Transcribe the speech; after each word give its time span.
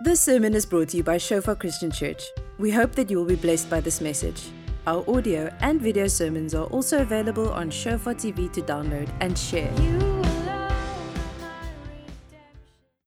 This 0.00 0.20
sermon 0.20 0.54
is 0.54 0.64
brought 0.64 0.90
to 0.90 0.98
you 0.98 1.02
by 1.02 1.18
Shofar 1.18 1.56
Christian 1.56 1.90
Church. 1.90 2.22
We 2.56 2.70
hope 2.70 2.92
that 2.92 3.10
you 3.10 3.16
will 3.16 3.24
be 3.24 3.34
blessed 3.34 3.68
by 3.68 3.80
this 3.80 4.00
message. 4.00 4.50
Our 4.86 5.02
audio 5.10 5.52
and 5.58 5.82
video 5.82 6.06
sermons 6.06 6.54
are 6.54 6.66
also 6.66 7.02
available 7.02 7.50
on 7.50 7.68
Shofar 7.68 8.14
TV 8.14 8.52
to 8.52 8.62
download 8.62 9.10
and 9.20 9.36
share. 9.36 9.72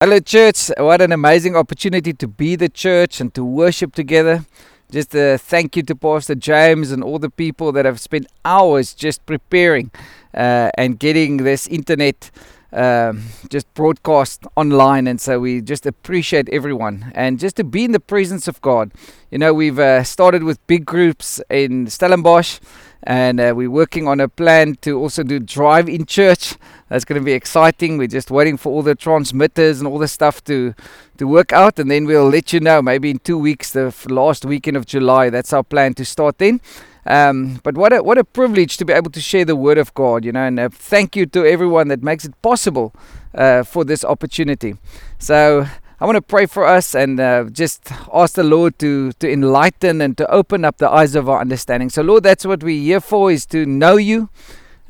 Hello, 0.02 0.20
church. 0.20 0.70
What 0.76 1.00
an 1.00 1.14
amazing 1.14 1.56
opportunity 1.56 2.12
to 2.12 2.28
be 2.28 2.58
the 2.58 2.68
church 2.68 3.22
and 3.22 3.34
to 3.36 3.46
worship 3.46 3.96
together. 3.96 4.44
Just 4.92 5.16
a 5.16 5.38
thank 5.38 5.78
you 5.78 5.84
to 5.84 5.96
Pastor 5.96 6.36
James 6.36 6.92
and 6.92 7.06
all 7.06 7.20
the 7.20 7.30
people 7.30 7.72
that 7.72 7.86
have 7.86 8.02
spent 8.02 8.28
hours 8.44 8.94
just 8.94 9.26
preparing 9.26 9.92
uh, 10.34 10.72
and 10.78 11.00
getting 11.00 11.38
this 11.38 11.68
internet 11.68 12.32
um, 12.74 13.24
just 13.50 13.72
broadcast 13.74 14.44
online. 14.56 15.08
And 15.08 15.20
so 15.20 15.40
we 15.40 15.62
just 15.62 15.86
appreciate 15.86 16.50
everyone 16.50 17.12
and 17.16 17.40
just 17.40 17.56
to 17.58 17.64
be 17.64 17.84
in 17.84 17.92
the 17.92 18.00
presence 18.00 18.48
of 18.48 18.62
God. 18.62 18.92
You 19.30 19.38
know, 19.38 19.54
we've 19.54 19.80
uh, 19.80 20.04
started 20.04 20.44
with 20.44 20.66
big 20.68 20.86
groups 20.86 21.42
in 21.50 21.88
Stellenbosch 21.88 22.60
and 23.04 23.40
uh, 23.40 23.54
we're 23.56 23.72
working 23.72 24.08
on 24.08 24.20
a 24.20 24.28
plan 24.28 24.76
to 24.82 25.00
also 25.00 25.24
do 25.24 25.40
drive 25.40 25.90
in 25.90 26.06
church. 26.06 26.56
That's 26.90 27.06
going 27.06 27.20
to 27.20 27.26
be 27.26 27.32
exciting. 27.32 27.98
We're 27.98 28.08
just 28.08 28.30
waiting 28.30 28.58
for 28.58 28.72
all 28.72 28.84
the 28.84 28.96
transmitters 28.96 29.80
and 29.80 29.88
all 29.88 29.98
the 29.98 30.08
stuff 30.08 30.44
to 30.46 30.74
to 31.18 31.28
work 31.28 31.54
out, 31.54 31.80
and 31.80 31.90
then 31.90 32.06
we'll 32.06 32.30
let 32.30 32.52
you 32.52 32.60
know. 32.60 32.82
Maybe 32.82 33.10
in 33.10 33.20
two 33.20 33.38
weeks, 33.38 33.72
the 33.72 33.88
f- 33.88 34.10
last 34.10 34.46
weekend 34.46 34.78
of 34.78 34.86
July. 34.86 35.30
That's 35.30 35.54
our 35.54 35.64
plan 35.64 35.94
to 35.96 36.06
start 36.06 36.38
then. 36.38 36.62
Um, 37.06 37.60
but 37.64 37.76
what 37.76 37.94
a 37.94 38.04
what 38.04 38.18
a 38.18 38.24
privilege 38.24 38.78
to 38.78 38.86
be 38.86 38.94
able 38.94 39.12
to 39.12 39.22
share 39.22 39.46
the 39.46 39.56
word 39.56 39.78
of 39.78 39.94
God, 39.94 40.24
you 40.24 40.32
know. 40.32 40.44
And 40.44 40.60
uh, 40.60 40.70
thank 40.70 41.16
you 41.16 41.26
to 41.28 41.46
everyone 41.46 41.88
that 41.88 42.04
makes 42.04 42.26
it 42.26 42.40
possible 42.42 42.94
uh, 43.34 43.64
for 43.64 43.84
this 43.84 44.06
opportunity. 44.06 44.76
So 45.18 45.66
I 46.00 46.06
want 46.06 46.16
to 46.16 46.22
pray 46.22 46.46
for 46.46 46.66
us 46.66 46.96
and 46.96 47.20
uh, 47.20 47.46
just 47.46 47.92
ask 48.14 48.36
the 48.36 48.44
Lord 48.44 48.78
to 48.80 49.12
to 49.14 49.32
enlighten 49.32 50.02
and 50.02 50.18
to 50.18 50.30
open 50.32 50.64
up 50.64 50.78
the 50.78 50.90
eyes 50.90 51.16
of 51.16 51.28
our 51.28 51.42
understanding. 51.42 51.90
So 51.90 52.02
Lord, 52.04 52.24
that's 52.24 52.46
what 52.46 52.64
we're 52.64 52.82
here 52.82 53.02
for: 53.02 53.32
is 53.32 53.46
to 53.48 53.66
know 53.66 53.98
you 53.98 54.30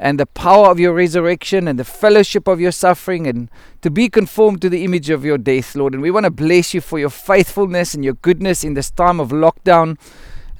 and 0.01 0.19
the 0.19 0.25
power 0.25 0.69
of 0.69 0.79
your 0.79 0.93
resurrection 0.93 1.67
and 1.67 1.77
the 1.77 1.85
fellowship 1.85 2.47
of 2.47 2.59
your 2.59 2.71
suffering 2.71 3.27
and 3.27 3.49
to 3.81 3.91
be 3.91 4.09
conformed 4.09 4.59
to 4.63 4.69
the 4.69 4.83
image 4.83 5.11
of 5.11 5.23
your 5.23 5.37
death, 5.37 5.75
Lord. 5.75 5.93
And 5.93 6.01
we 6.01 6.09
want 6.09 6.23
to 6.25 6.31
bless 6.31 6.73
you 6.73 6.81
for 6.81 6.97
your 6.97 7.11
faithfulness 7.11 7.93
and 7.93 8.03
your 8.03 8.15
goodness 8.15 8.63
in 8.63 8.73
this 8.73 8.89
time 8.89 9.19
of 9.19 9.29
lockdown. 9.29 9.99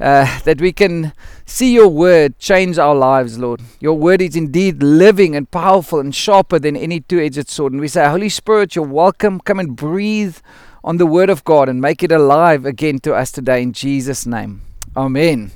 Uh, 0.02 0.40
that 0.46 0.60
we 0.60 0.74
can 0.74 1.14
see 1.46 1.74
your 1.74 1.88
word 1.88 2.40
change 2.40 2.80
our 2.80 2.96
lives, 2.96 3.38
Lord. 3.38 3.62
Your 3.80 3.94
word 3.94 4.20
is 4.20 4.36
indeed 4.36 4.82
living 4.82 5.36
and 5.36 5.50
powerful 5.52 6.00
and 6.00 6.14
sharper 6.14 6.58
than 6.58 6.76
any 6.76 7.02
two 7.02 7.20
edged 7.20 7.48
sword. 7.50 7.74
And 7.74 7.80
we 7.80 7.88
say, 7.88 8.10
Holy 8.10 8.30
Spirit, 8.30 8.76
you're 8.76 8.84
welcome. 8.84 9.40
Come 9.40 9.60
and 9.60 9.76
breathe 9.76 10.38
on 10.84 10.98
the 10.98 11.06
word 11.06 11.30
of 11.30 11.44
God 11.44 11.70
and 11.70 11.80
make 11.80 12.02
it 12.02 12.12
alive 12.12 12.66
again 12.66 12.98
to 13.00 13.14
us 13.14 13.32
today 13.32 13.62
in 13.62 13.74
Jesus' 13.74 14.26
name. 14.26 14.62
Amen. 14.98 15.52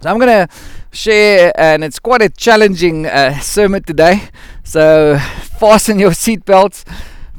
So 0.00 0.10
I'm 0.10 0.18
going 0.18 0.46
to 0.46 0.54
share, 0.92 1.52
and 1.58 1.82
it's 1.82 1.98
quite 1.98 2.22
a 2.22 2.28
challenging 2.28 3.06
uh, 3.06 3.40
sermon 3.40 3.82
today. 3.82 4.28
So 4.62 5.18
fasten 5.58 5.98
your 5.98 6.10
seatbelts. 6.10 6.84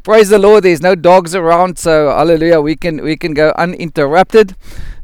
Praise 0.07 0.29
the 0.29 0.39
Lord. 0.39 0.63
There's 0.63 0.81
no 0.81 0.95
dogs 0.95 1.35
around, 1.35 1.77
so 1.77 2.07
hallelujah. 2.07 2.61
We 2.61 2.77
can 2.77 3.03
we 3.03 3.17
can 3.17 3.33
go 3.33 3.51
uninterrupted. 3.57 4.55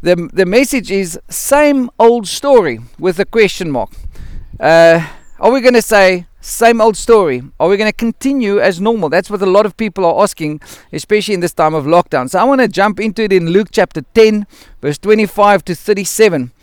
The 0.01 0.29
the 0.31 0.45
message 0.45 0.91
is 0.91 1.19
same 1.29 1.89
old 1.99 2.25
story 2.25 2.79
with 2.97 3.19
a 3.19 3.25
question 3.25 3.69
mark. 3.69 3.89
Uh, 4.57 5.05
are 5.41 5.51
we 5.51 5.59
going 5.59 5.73
to 5.73 5.81
say 5.81 6.25
same 6.39 6.79
old 6.79 6.95
story? 6.95 7.43
Are 7.59 7.67
we 7.67 7.75
going 7.75 7.91
to 7.91 7.97
continue 7.97 8.61
as 8.61 8.79
normal? 8.79 9.09
That's 9.09 9.29
what 9.29 9.41
a 9.41 9.45
lot 9.45 9.65
of 9.65 9.75
people 9.75 10.05
are 10.05 10.23
asking, 10.23 10.61
especially 10.93 11.33
in 11.33 11.41
this 11.41 11.53
time 11.53 11.73
of 11.73 11.83
lockdown. 11.83 12.29
So 12.29 12.39
I 12.39 12.45
want 12.45 12.61
to 12.61 12.69
jump 12.69 13.01
into 13.01 13.23
it 13.23 13.33
in 13.33 13.49
Luke 13.49 13.71
chapter 13.71 14.03
10, 14.13 14.47
verse 14.81 14.97
25 14.99 15.65
to 15.65 15.75
37 15.75 16.53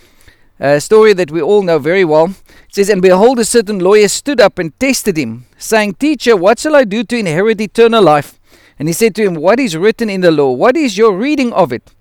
a 0.61 0.81
story 0.81 1.15
that 1.15 1.31
we 1.31 1.41
all 1.41 1.63
know 1.63 1.79
very 1.79 2.05
well. 2.05 2.35
It 2.71 2.77
says, 2.77 2.89
And 2.89 3.03
behold, 3.03 3.41
a 3.41 3.45
certain 3.45 3.81
lawyer 3.81 4.07
stood 4.07 4.41
up 4.41 4.61
and 4.61 4.79
tested 4.79 5.17
him, 5.17 5.47
saying, 5.59 5.95
Teacher, 5.95 6.37
what 6.37 6.61
shall 6.61 6.77
I 6.77 6.85
do 6.85 7.03
to 7.03 7.19
inherit 7.19 7.61
eternal 7.61 8.01
life? 8.01 8.39
And 8.79 8.87
he 8.87 8.93
said 8.93 9.17
to 9.17 9.25
him, 9.25 9.35
What 9.35 9.59
is 9.59 9.77
written 9.77 10.09
in 10.09 10.21
the 10.21 10.31
law? 10.31 10.53
What 10.53 10.77
is 10.77 10.97
your 10.97 11.17
reading 11.17 11.53
of 11.53 11.73
it? 11.73 11.93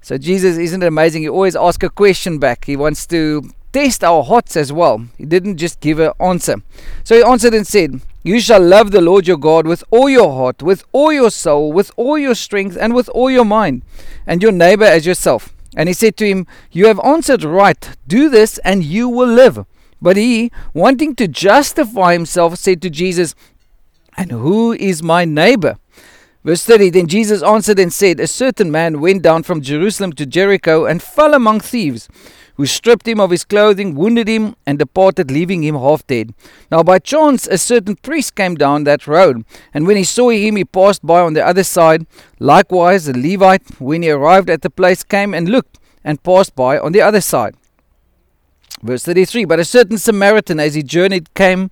So 0.00 0.16
Jesus 0.16 0.56
isn't 0.56 0.82
it 0.82 0.86
amazing? 0.86 1.24
He 1.24 1.28
always 1.28 1.54
asks 1.54 1.84
a 1.84 1.90
question 1.90 2.38
back. 2.38 2.64
He 2.64 2.74
wants 2.74 3.06
to 3.08 3.50
test 3.74 4.02
our 4.02 4.24
hearts 4.24 4.56
as 4.56 4.72
well. 4.72 5.06
He 5.18 5.26
didn't 5.26 5.58
just 5.58 5.78
give 5.80 5.98
an 5.98 6.12
answer. 6.18 6.62
So 7.04 7.14
he 7.14 7.22
answered 7.22 7.52
and 7.52 7.66
said, 7.66 8.00
You 8.22 8.40
shall 8.40 8.62
love 8.62 8.92
the 8.92 9.02
Lord 9.02 9.26
your 9.26 9.36
God 9.36 9.66
with 9.66 9.84
all 9.90 10.08
your 10.08 10.32
heart, 10.32 10.62
with 10.62 10.84
all 10.92 11.12
your 11.12 11.30
soul, 11.30 11.70
with 11.70 11.90
all 11.96 12.18
your 12.18 12.34
strength, 12.34 12.78
and 12.80 12.94
with 12.94 13.10
all 13.10 13.30
your 13.30 13.44
mind, 13.44 13.82
and 14.26 14.42
your 14.42 14.52
neighbor 14.52 14.84
as 14.84 15.04
yourself. 15.04 15.52
And 15.76 15.90
he 15.90 15.92
said 15.92 16.16
to 16.16 16.26
him, 16.26 16.46
You 16.70 16.86
have 16.86 17.00
answered 17.00 17.44
right. 17.44 17.94
Do 18.08 18.30
this, 18.30 18.56
and 18.64 18.82
you 18.82 19.10
will 19.10 19.28
live. 19.28 19.66
But 20.02 20.16
he, 20.16 20.50
wanting 20.74 21.14
to 21.14 21.28
justify 21.28 22.12
himself, 22.12 22.58
said 22.58 22.82
to 22.82 22.90
Jesus, 22.90 23.36
And 24.16 24.32
who 24.32 24.72
is 24.72 25.00
my 25.02 25.24
neighbor? 25.24 25.78
Verse 26.44 26.64
30 26.64 26.90
Then 26.90 27.06
Jesus 27.06 27.40
answered 27.40 27.78
and 27.78 27.92
said, 27.92 28.18
A 28.18 28.26
certain 28.26 28.72
man 28.72 29.00
went 29.00 29.22
down 29.22 29.44
from 29.44 29.62
Jerusalem 29.62 30.12
to 30.14 30.26
Jericho 30.26 30.86
and 30.86 31.00
fell 31.00 31.34
among 31.34 31.60
thieves, 31.60 32.08
who 32.56 32.66
stripped 32.66 33.06
him 33.06 33.20
of 33.20 33.30
his 33.30 33.44
clothing, 33.44 33.94
wounded 33.94 34.26
him, 34.26 34.56
and 34.66 34.76
departed, 34.76 35.30
leaving 35.30 35.62
him 35.62 35.76
half 35.76 36.04
dead. 36.08 36.34
Now 36.68 36.82
by 36.82 36.98
chance 36.98 37.46
a 37.46 37.56
certain 37.56 37.94
priest 37.94 38.34
came 38.34 38.56
down 38.56 38.82
that 38.84 39.06
road, 39.06 39.44
and 39.72 39.86
when 39.86 39.96
he 39.96 40.04
saw 40.04 40.30
him, 40.30 40.56
he 40.56 40.64
passed 40.64 41.06
by 41.06 41.20
on 41.20 41.34
the 41.34 41.46
other 41.46 41.64
side. 41.64 42.06
Likewise, 42.40 43.06
a 43.06 43.12
Levite, 43.12 43.80
when 43.80 44.02
he 44.02 44.10
arrived 44.10 44.50
at 44.50 44.62
the 44.62 44.70
place, 44.70 45.04
came 45.04 45.32
and 45.32 45.48
looked, 45.48 45.78
and 46.02 46.24
passed 46.24 46.56
by 46.56 46.76
on 46.76 46.90
the 46.90 47.00
other 47.00 47.20
side. 47.20 47.54
Verse 48.80 49.04
33 49.04 49.44
But 49.44 49.60
a 49.60 49.64
certain 49.64 49.98
Samaritan, 49.98 50.60
as 50.60 50.74
he 50.74 50.82
journeyed, 50.82 51.34
came 51.34 51.70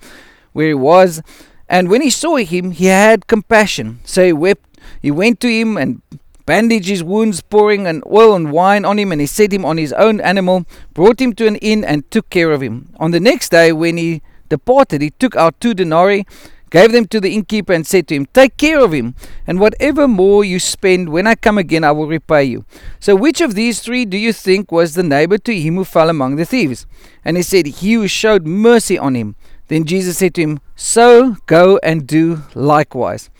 where 0.52 0.68
he 0.68 0.74
was, 0.74 1.22
and 1.68 1.88
when 1.88 2.02
he 2.02 2.10
saw 2.10 2.36
him, 2.36 2.72
he 2.72 2.86
had 2.86 3.26
compassion. 3.26 4.00
So 4.04 4.24
he 4.24 4.32
wept. 4.32 4.66
He 5.00 5.10
went 5.10 5.40
to 5.40 5.48
him 5.48 5.76
and 5.76 6.02
bandaged 6.46 6.88
his 6.88 7.04
wounds, 7.04 7.40
pouring 7.42 7.86
an 7.86 8.02
oil 8.10 8.34
and 8.34 8.50
wine 8.50 8.84
on 8.84 8.98
him, 8.98 9.12
and 9.12 9.20
he 9.20 9.26
set 9.26 9.52
him 9.52 9.64
on 9.64 9.76
his 9.76 9.92
own 9.92 10.20
animal, 10.20 10.66
brought 10.94 11.20
him 11.20 11.32
to 11.34 11.46
an 11.46 11.56
inn, 11.56 11.84
and 11.84 12.10
took 12.10 12.28
care 12.28 12.50
of 12.50 12.60
him. 12.60 12.92
On 12.98 13.12
the 13.12 13.20
next 13.20 13.50
day, 13.50 13.72
when 13.72 13.96
he 13.96 14.20
departed, 14.48 15.00
he 15.00 15.10
took 15.10 15.36
out 15.36 15.60
two 15.60 15.74
denarii, 15.74 16.26
gave 16.70 16.92
them 16.92 17.06
to 17.08 17.20
the 17.20 17.34
innkeeper, 17.34 17.72
and 17.72 17.86
said 17.86 18.08
to 18.08 18.14
him, 18.14 18.26
Take 18.26 18.56
care 18.56 18.80
of 18.80 18.92
him, 18.92 19.14
and 19.46 19.60
whatever 19.60 20.08
more 20.08 20.44
you 20.44 20.58
spend, 20.58 21.08
when 21.08 21.26
I 21.26 21.34
come 21.34 21.58
again, 21.58 21.84
I 21.84 21.92
will 21.92 22.06
repay 22.06 22.44
you. 22.44 22.64
So 22.98 23.14
which 23.14 23.40
of 23.40 23.54
these 23.54 23.80
three 23.80 24.04
do 24.04 24.16
you 24.16 24.32
think 24.32 24.72
was 24.72 24.94
the 24.94 25.02
neighbor 25.02 25.38
to 25.38 25.60
him 25.60 25.76
who 25.76 25.84
fell 25.84 26.08
among 26.08 26.36
the 26.36 26.44
thieves? 26.44 26.86
And 27.24 27.36
he 27.36 27.42
said, 27.42 27.66
He 27.66 27.94
who 27.94 28.08
showed 28.08 28.46
mercy 28.46 28.98
on 28.98 29.14
him. 29.14 29.36
Then 29.68 29.84
Jesus 29.84 30.18
said 30.18 30.34
to 30.34 30.42
him, 30.42 30.60
So 30.74 31.36
go 31.46 31.78
and 31.82 32.06
do 32.06 32.42
likewise. 32.54 33.30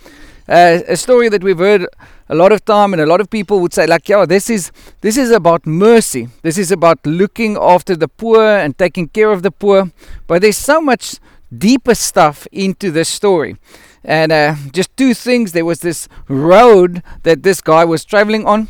Uh, 0.48 0.80
a 0.88 0.96
story 0.96 1.28
that 1.28 1.44
we've 1.44 1.58
heard 1.58 1.86
a 2.28 2.34
lot 2.34 2.52
of 2.52 2.64
time 2.64 2.92
and 2.92 3.02
a 3.02 3.06
lot 3.06 3.20
of 3.20 3.28
people 3.28 3.60
would 3.60 3.72
say 3.72 3.86
like 3.86 4.08
yeah 4.08 4.24
this 4.24 4.48
is 4.48 4.72
this 5.00 5.16
is 5.16 5.30
about 5.30 5.66
mercy 5.66 6.28
this 6.42 6.58
is 6.58 6.70
about 6.70 7.04
looking 7.04 7.56
after 7.56 7.94
the 7.96 8.08
poor 8.08 8.42
and 8.42 8.78
taking 8.78 9.06
care 9.08 9.30
of 9.30 9.42
the 9.42 9.50
poor 9.50 9.90
but 10.26 10.42
there's 10.42 10.56
so 10.56 10.80
much 10.80 11.18
deeper 11.56 11.94
stuff 11.94 12.46
into 12.52 12.90
this 12.90 13.08
story 13.08 13.56
and 14.04 14.32
uh, 14.32 14.54
just 14.72 14.96
two 14.96 15.14
things 15.14 15.52
there 15.52 15.64
was 15.64 15.80
this 15.80 16.08
road 16.28 17.02
that 17.22 17.42
this 17.42 17.60
guy 17.60 17.84
was 17.84 18.04
traveling 18.04 18.46
on 18.46 18.68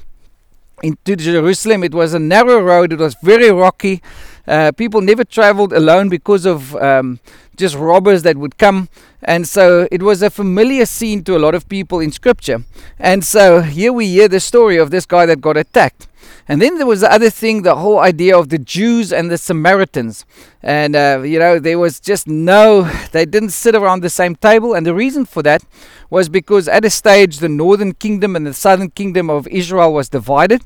into 0.83 1.15
Jerusalem 1.15 1.85
it 1.85 1.95
was 1.95 2.15
a 2.15 2.19
narrow 2.19 2.61
road 2.61 2.93
it 2.93 2.99
was 2.99 3.15
very 3.23 3.51
rocky 3.51 4.03
uh, 4.47 4.73
people 4.73 5.01
never 5.01 5.25
traveled 5.25 5.73
alone 5.73 6.09
because 6.09 6.45
of 6.45 6.75
um, 6.77 7.21
just 7.57 7.77
robbers 7.77 8.23
that 8.23 8.37
would 8.37 8.59
come. 8.59 8.89
And 9.23 9.47
so 9.47 9.87
it 9.93 10.03
was 10.03 10.23
a 10.23 10.31
familiar 10.31 10.87
scene 10.87 11.23
to 11.25 11.37
a 11.37 11.39
lot 11.39 11.55
of 11.55 11.69
people 11.69 12.01
in 12.01 12.11
scripture. 12.11 12.65
And 12.99 13.25
so 13.25 13.61
here 13.61 13.93
we 13.93 14.09
hear 14.09 14.29
the 14.29 14.41
story 14.41 14.77
of 14.77 14.91
this 14.91 15.07
guy 15.07 15.27
that 15.27 15.41
got 15.41 15.57
attacked. 15.57 16.09
And 16.51 16.61
then 16.61 16.79
there 16.79 16.87
was 16.87 17.03
the 17.03 17.13
other 17.13 17.31
thing, 17.31 17.63
the 17.63 17.77
whole 17.77 18.01
idea 18.01 18.37
of 18.37 18.49
the 18.49 18.59
Jews 18.59 19.13
and 19.13 19.31
the 19.31 19.39
Samaritans. 19.39 20.27
And, 20.65 20.97
uh, 20.97 21.23
you 21.25 21.39
know, 21.39 21.61
there 21.61 21.79
was 21.79 22.01
just 22.01 22.27
no, 22.27 22.91
they 23.13 23.25
didn't 23.25 23.51
sit 23.51 23.77
around 23.77 24.03
the 24.03 24.11
same 24.11 24.35
table. 24.35 24.75
And 24.75 24.85
the 24.85 24.93
reason 24.93 25.27
for 25.27 25.45
that 25.45 25.63
was 26.11 26.29
because 26.29 26.67
at 26.67 26.85
a 26.85 26.91
stage, 26.91 27.39
the 27.39 27.49
northern 27.49 27.93
kingdom 27.95 28.35
and 28.35 28.45
the 28.45 28.53
southern 28.53 28.91
kingdom 28.91 29.31
of 29.31 29.47
Israel 29.47 29.93
was 29.93 30.09
divided. 30.09 30.63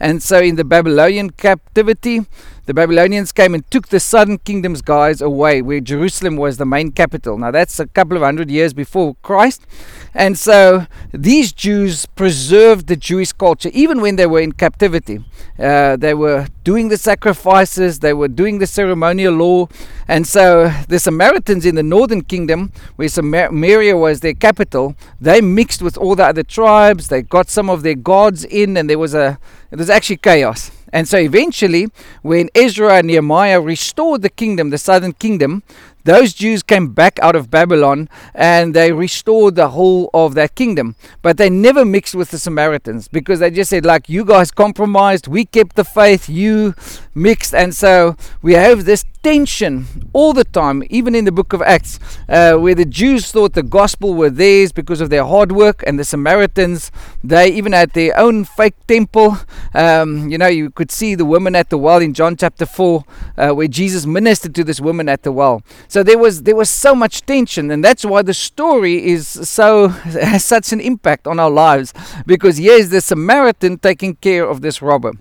And 0.00 0.24
so 0.24 0.40
in 0.40 0.56
the 0.56 0.64
Babylonian 0.64 1.30
captivity, 1.30 2.26
the 2.68 2.74
Babylonians 2.74 3.32
came 3.32 3.54
and 3.54 3.68
took 3.70 3.88
the 3.88 3.98
southern 3.98 4.36
kingdom's 4.36 4.82
guys 4.82 5.22
away, 5.22 5.62
where 5.62 5.80
Jerusalem 5.80 6.36
was 6.36 6.58
the 6.58 6.66
main 6.66 6.92
capital. 6.92 7.38
Now, 7.38 7.50
that's 7.50 7.80
a 7.80 7.86
couple 7.86 8.18
of 8.18 8.22
hundred 8.22 8.50
years 8.50 8.74
before 8.74 9.16
Christ. 9.22 9.66
And 10.12 10.38
so 10.38 10.86
these 11.10 11.54
Jews 11.54 12.04
preserved 12.04 12.88
the 12.88 12.94
Jewish 12.96 13.32
culture, 13.32 13.70
even 13.72 14.02
when 14.02 14.16
they 14.16 14.26
were 14.26 14.40
in 14.40 14.52
captivity. 14.52 15.24
Uh, 15.58 15.96
they 15.96 16.12
were 16.12 16.46
doing 16.62 16.90
the 16.90 16.98
sacrifices, 16.98 18.00
they 18.00 18.12
were 18.12 18.28
doing 18.28 18.58
the 18.58 18.66
ceremonial 18.66 19.32
law, 19.32 19.66
and 20.06 20.26
so 20.26 20.70
the 20.88 20.98
Samaritans 20.98 21.64
in 21.64 21.74
the 21.74 21.82
northern 21.82 22.20
kingdom, 22.20 22.70
where 22.96 23.08
Samaria 23.08 23.96
was 23.96 24.20
their 24.20 24.34
capital, 24.34 24.94
they 25.18 25.40
mixed 25.40 25.80
with 25.80 25.96
all 25.96 26.14
the 26.14 26.26
other 26.26 26.42
tribes. 26.42 27.08
They 27.08 27.22
got 27.22 27.48
some 27.48 27.70
of 27.70 27.82
their 27.82 27.94
gods 27.94 28.44
in, 28.44 28.76
and 28.76 28.90
there 28.90 28.98
was 28.98 29.14
a 29.14 29.38
it 29.70 29.78
was 29.78 29.88
actually 29.88 30.18
chaos. 30.18 30.70
And 30.92 31.08
so 31.08 31.18
eventually, 31.18 31.88
when 32.22 32.48
Ezra 32.54 32.96
and 32.96 33.06
Nehemiah 33.06 33.60
restored 33.60 34.22
the 34.22 34.30
kingdom, 34.30 34.70
the 34.70 34.78
southern 34.78 35.12
kingdom, 35.12 35.62
those 36.04 36.32
Jews 36.32 36.62
came 36.62 36.94
back 36.94 37.18
out 37.20 37.36
of 37.36 37.50
Babylon 37.50 38.08
and 38.34 38.74
they 38.74 38.92
restored 38.92 39.56
the 39.56 39.68
whole 39.68 40.08
of 40.14 40.34
that 40.36 40.54
kingdom. 40.54 40.96
But 41.20 41.36
they 41.36 41.50
never 41.50 41.84
mixed 41.84 42.14
with 42.14 42.30
the 42.30 42.38
Samaritans 42.38 43.08
because 43.08 43.40
they 43.40 43.50
just 43.50 43.68
said, 43.68 43.84
like, 43.84 44.08
you 44.08 44.24
guys 44.24 44.50
compromised, 44.50 45.28
we 45.28 45.44
kept 45.44 45.76
the 45.76 45.84
faith, 45.84 46.28
you 46.28 46.74
mixed. 47.14 47.54
And 47.54 47.74
so 47.74 48.16
we 48.40 48.54
have 48.54 48.86
this 48.86 49.04
tension 49.22 49.86
all 50.12 50.32
the 50.32 50.44
time, 50.44 50.82
even 50.90 51.14
in 51.14 51.24
the 51.24 51.32
book 51.32 51.52
of 51.52 51.62
Acts, 51.62 51.98
uh, 52.28 52.54
where 52.54 52.74
the 52.74 52.84
Jews 52.84 53.30
thought 53.30 53.52
the 53.52 53.62
gospel 53.62 54.14
were 54.14 54.30
theirs 54.30 54.72
because 54.72 55.00
of 55.00 55.10
their 55.10 55.24
hard 55.24 55.52
work, 55.52 55.82
and 55.86 55.98
the 55.98 56.04
Samaritans, 56.04 56.90
they 57.22 57.48
even 57.48 57.72
had 57.72 57.90
their 57.90 58.16
own 58.18 58.44
fake 58.44 58.74
temple. 58.86 59.38
Um, 59.74 60.28
you 60.28 60.38
know, 60.38 60.46
you 60.46 60.70
could 60.70 60.90
see 60.90 61.14
the 61.14 61.24
woman 61.24 61.54
at 61.54 61.70
the 61.70 61.78
well 61.78 61.98
in 61.98 62.14
John 62.14 62.36
chapter 62.36 62.66
4, 62.66 63.04
uh, 63.36 63.50
where 63.50 63.68
Jesus 63.68 64.06
ministered 64.06 64.54
to 64.54 64.64
this 64.64 64.80
woman 64.80 65.08
at 65.08 65.22
the 65.22 65.32
well. 65.32 65.62
So 65.88 66.02
there 66.02 66.18
was 66.18 66.42
there 66.42 66.56
was 66.56 66.70
so 66.70 66.94
much 66.94 67.22
tension, 67.22 67.70
and 67.70 67.84
that's 67.84 68.04
why 68.04 68.22
the 68.22 68.34
story 68.34 69.06
is 69.06 69.28
so 69.28 69.88
has 70.32 70.44
such 70.44 70.72
an 70.72 70.80
impact 70.80 71.26
on 71.26 71.38
our 71.38 71.50
lives, 71.50 71.92
because 72.26 72.58
here's 72.58 72.90
the 72.90 73.00
Samaritan 73.00 73.78
taking 73.78 74.16
care 74.16 74.48
of 74.48 74.60
this 74.60 74.80
robber. 74.82 75.12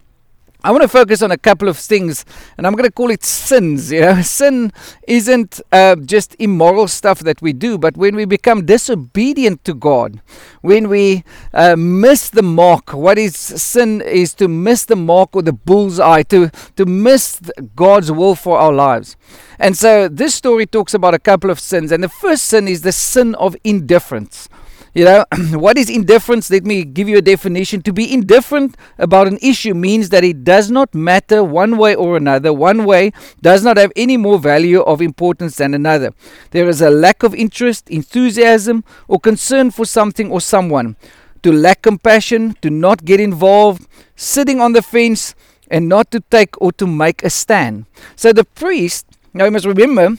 I 0.67 0.71
want 0.71 0.81
to 0.81 0.89
focus 0.89 1.21
on 1.21 1.31
a 1.31 1.37
couple 1.37 1.69
of 1.69 1.77
things, 1.77 2.25
and 2.57 2.67
I'm 2.67 2.73
going 2.73 2.83
to 2.83 2.91
call 2.91 3.09
it 3.09 3.23
sins. 3.23 3.89
You 3.89 4.01
know, 4.01 4.21
sin 4.39 4.73
isn't 5.07 5.61
uh, 5.71 5.95
just 5.95 6.35
immoral 6.39 6.89
stuff 6.89 7.19
that 7.19 7.41
we 7.41 7.53
do, 7.53 7.77
but 7.77 7.95
when 7.95 8.17
we 8.17 8.25
become 8.25 8.65
disobedient 8.65 9.63
to 9.63 9.73
God, 9.73 10.19
when 10.59 10.89
we 10.89 11.23
uh, 11.53 11.77
miss 11.77 12.29
the 12.29 12.43
mark. 12.43 12.93
What 12.93 13.17
is 13.17 13.37
sin? 13.37 14.01
Is 14.01 14.33
to 14.33 14.49
miss 14.49 14.83
the 14.83 14.97
mark 14.97 15.37
or 15.37 15.41
the 15.41 15.53
bullseye, 15.53 16.23
to 16.23 16.49
to 16.75 16.85
miss 16.85 17.39
God's 17.73 18.11
will 18.11 18.35
for 18.35 18.59
our 18.59 18.73
lives. 18.73 19.15
And 19.57 19.77
so 19.77 20.09
this 20.09 20.35
story 20.35 20.65
talks 20.65 20.93
about 20.93 21.13
a 21.13 21.19
couple 21.19 21.49
of 21.49 21.61
sins, 21.61 21.93
and 21.93 22.03
the 22.03 22.09
first 22.09 22.43
sin 22.43 22.67
is 22.67 22.81
the 22.81 22.91
sin 22.91 23.35
of 23.35 23.55
indifference. 23.63 24.49
You 24.93 25.05
know, 25.05 25.25
what 25.51 25.77
is 25.77 25.89
indifference? 25.89 26.49
Let 26.49 26.65
me 26.65 26.83
give 26.83 27.07
you 27.09 27.17
a 27.17 27.21
definition. 27.21 27.81
To 27.83 27.93
be 27.93 28.11
indifferent 28.11 28.75
about 28.97 29.27
an 29.27 29.37
issue 29.41 29.73
means 29.73 30.09
that 30.09 30.23
it 30.23 30.43
does 30.43 30.71
not 30.71 30.93
matter 30.95 31.43
one 31.43 31.77
way 31.77 31.95
or 31.95 32.17
another. 32.17 32.53
One 32.53 32.85
way 32.85 33.11
does 33.41 33.63
not 33.63 33.77
have 33.77 33.91
any 33.95 34.17
more 34.17 34.39
value 34.39 34.81
of 34.81 35.01
importance 35.01 35.57
than 35.57 35.73
another. 35.73 36.13
There 36.51 36.67
is 36.67 36.81
a 36.81 36.89
lack 36.89 37.23
of 37.23 37.35
interest, 37.35 37.89
enthusiasm, 37.89 38.83
or 39.07 39.19
concern 39.19 39.71
for 39.71 39.85
something 39.85 40.31
or 40.31 40.41
someone. 40.41 40.95
To 41.43 41.51
lack 41.51 41.83
compassion, 41.83 42.55
to 42.61 42.69
not 42.69 43.05
get 43.05 43.19
involved, 43.19 43.87
sitting 44.15 44.59
on 44.59 44.73
the 44.73 44.81
fence, 44.81 45.35
and 45.69 45.87
not 45.87 46.11
to 46.11 46.19
take 46.31 46.59
or 46.61 46.71
to 46.73 46.87
make 46.87 47.23
a 47.23 47.29
stand. 47.29 47.85
So 48.15 48.33
the 48.33 48.43
priest, 48.43 49.05
now 49.33 49.45
you 49.45 49.51
must 49.51 49.65
remember, 49.65 50.17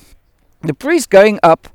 the 0.63 0.75
priest 0.75 1.11
going 1.11 1.39
up 1.43 1.69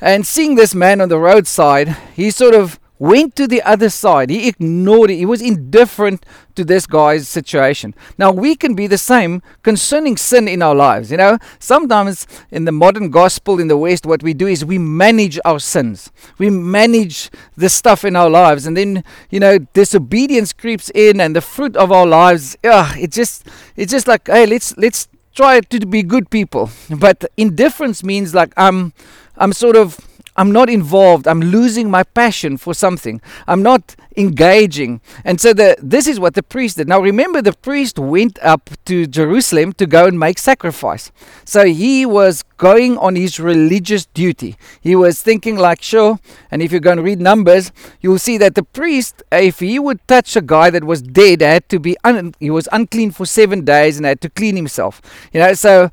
and 0.00 0.26
seeing 0.26 0.54
this 0.54 0.74
man 0.74 1.00
on 1.00 1.08
the 1.08 1.18
roadside, 1.18 1.96
he 2.14 2.30
sort 2.30 2.54
of 2.54 2.80
went 3.00 3.34
to 3.34 3.48
the 3.48 3.62
other 3.62 3.88
side. 3.88 4.28
He 4.28 4.46
ignored 4.46 5.10
it. 5.10 5.16
He 5.16 5.24
was 5.24 5.40
indifferent 5.40 6.24
to 6.54 6.64
this 6.64 6.86
guy's 6.86 7.26
situation. 7.26 7.94
Now, 8.18 8.30
we 8.30 8.54
can 8.54 8.74
be 8.74 8.86
the 8.86 8.98
same 8.98 9.42
concerning 9.62 10.18
sin 10.18 10.46
in 10.46 10.60
our 10.60 10.74
lives. 10.74 11.10
You 11.10 11.16
know, 11.16 11.38
sometimes 11.58 12.26
in 12.50 12.66
the 12.66 12.72
modern 12.72 13.10
gospel 13.10 13.58
in 13.58 13.68
the 13.68 13.78
West, 13.78 14.04
what 14.04 14.22
we 14.22 14.34
do 14.34 14.46
is 14.46 14.64
we 14.64 14.78
manage 14.78 15.40
our 15.46 15.58
sins, 15.58 16.12
we 16.38 16.50
manage 16.50 17.30
the 17.56 17.70
stuff 17.70 18.04
in 18.04 18.14
our 18.14 18.28
lives, 18.28 18.66
and 18.66 18.76
then, 18.76 19.02
you 19.30 19.40
know, 19.40 19.58
disobedience 19.58 20.52
creeps 20.52 20.90
in, 20.94 21.20
and 21.20 21.34
the 21.34 21.40
fruit 21.40 21.76
of 21.76 21.90
our 21.90 22.06
lives, 22.06 22.56
yeah, 22.62 22.94
it 22.96 23.12
just, 23.12 23.46
it's 23.76 23.90
just 23.90 24.06
like, 24.06 24.28
hey, 24.28 24.46
let's, 24.46 24.76
let's, 24.76 25.08
try 25.32 25.60
to 25.60 25.86
be 25.86 26.02
good 26.02 26.28
people 26.28 26.68
but 26.98 27.24
indifference 27.36 28.02
means 28.02 28.34
like 28.34 28.52
i'm 28.56 28.92
I'm 29.40 29.52
sort 29.52 29.76
of 29.76 29.98
I'm 30.36 30.52
not 30.52 30.70
involved. 30.70 31.26
I'm 31.26 31.40
losing 31.40 31.90
my 31.90 32.02
passion 32.02 32.56
for 32.56 32.72
something. 32.72 33.20
I'm 33.46 33.62
not 33.62 33.96
engaging. 34.16 35.00
And 35.24 35.40
so 35.40 35.52
the, 35.52 35.76
this 35.82 36.06
is 36.06 36.20
what 36.20 36.34
the 36.34 36.42
priest 36.42 36.76
did. 36.76 36.88
Now 36.88 37.00
remember, 37.00 37.42
the 37.42 37.52
priest 37.52 37.98
went 37.98 38.38
up 38.40 38.70
to 38.86 39.06
Jerusalem 39.06 39.72
to 39.74 39.86
go 39.86 40.06
and 40.06 40.18
make 40.18 40.38
sacrifice. 40.38 41.10
So 41.44 41.66
he 41.66 42.06
was 42.06 42.42
going 42.58 42.96
on 42.98 43.16
his 43.16 43.40
religious 43.40 44.06
duty. 44.06 44.56
He 44.80 44.94
was 44.94 45.20
thinking, 45.20 45.56
like, 45.56 45.82
sure. 45.82 46.18
And 46.50 46.62
if 46.62 46.70
you're 46.70 46.80
going 46.80 46.98
to 46.98 47.02
read 47.02 47.20
Numbers, 47.20 47.72
you'll 48.00 48.18
see 48.18 48.38
that 48.38 48.54
the 48.54 48.62
priest, 48.62 49.22
if 49.32 49.58
he 49.58 49.78
would 49.78 50.06
touch 50.06 50.36
a 50.36 50.40
guy 50.42 50.70
that 50.70 50.84
was 50.84 51.02
dead, 51.02 51.42
had 51.42 51.68
to 51.70 51.78
be 51.78 51.96
un- 52.04 52.34
he 52.40 52.50
was 52.50 52.68
unclean 52.72 53.10
for 53.10 53.26
seven 53.26 53.64
days 53.64 53.96
and 53.96 54.06
had 54.06 54.20
to 54.22 54.30
clean 54.30 54.56
himself. 54.56 55.02
You 55.32 55.40
know, 55.40 55.54
so 55.54 55.90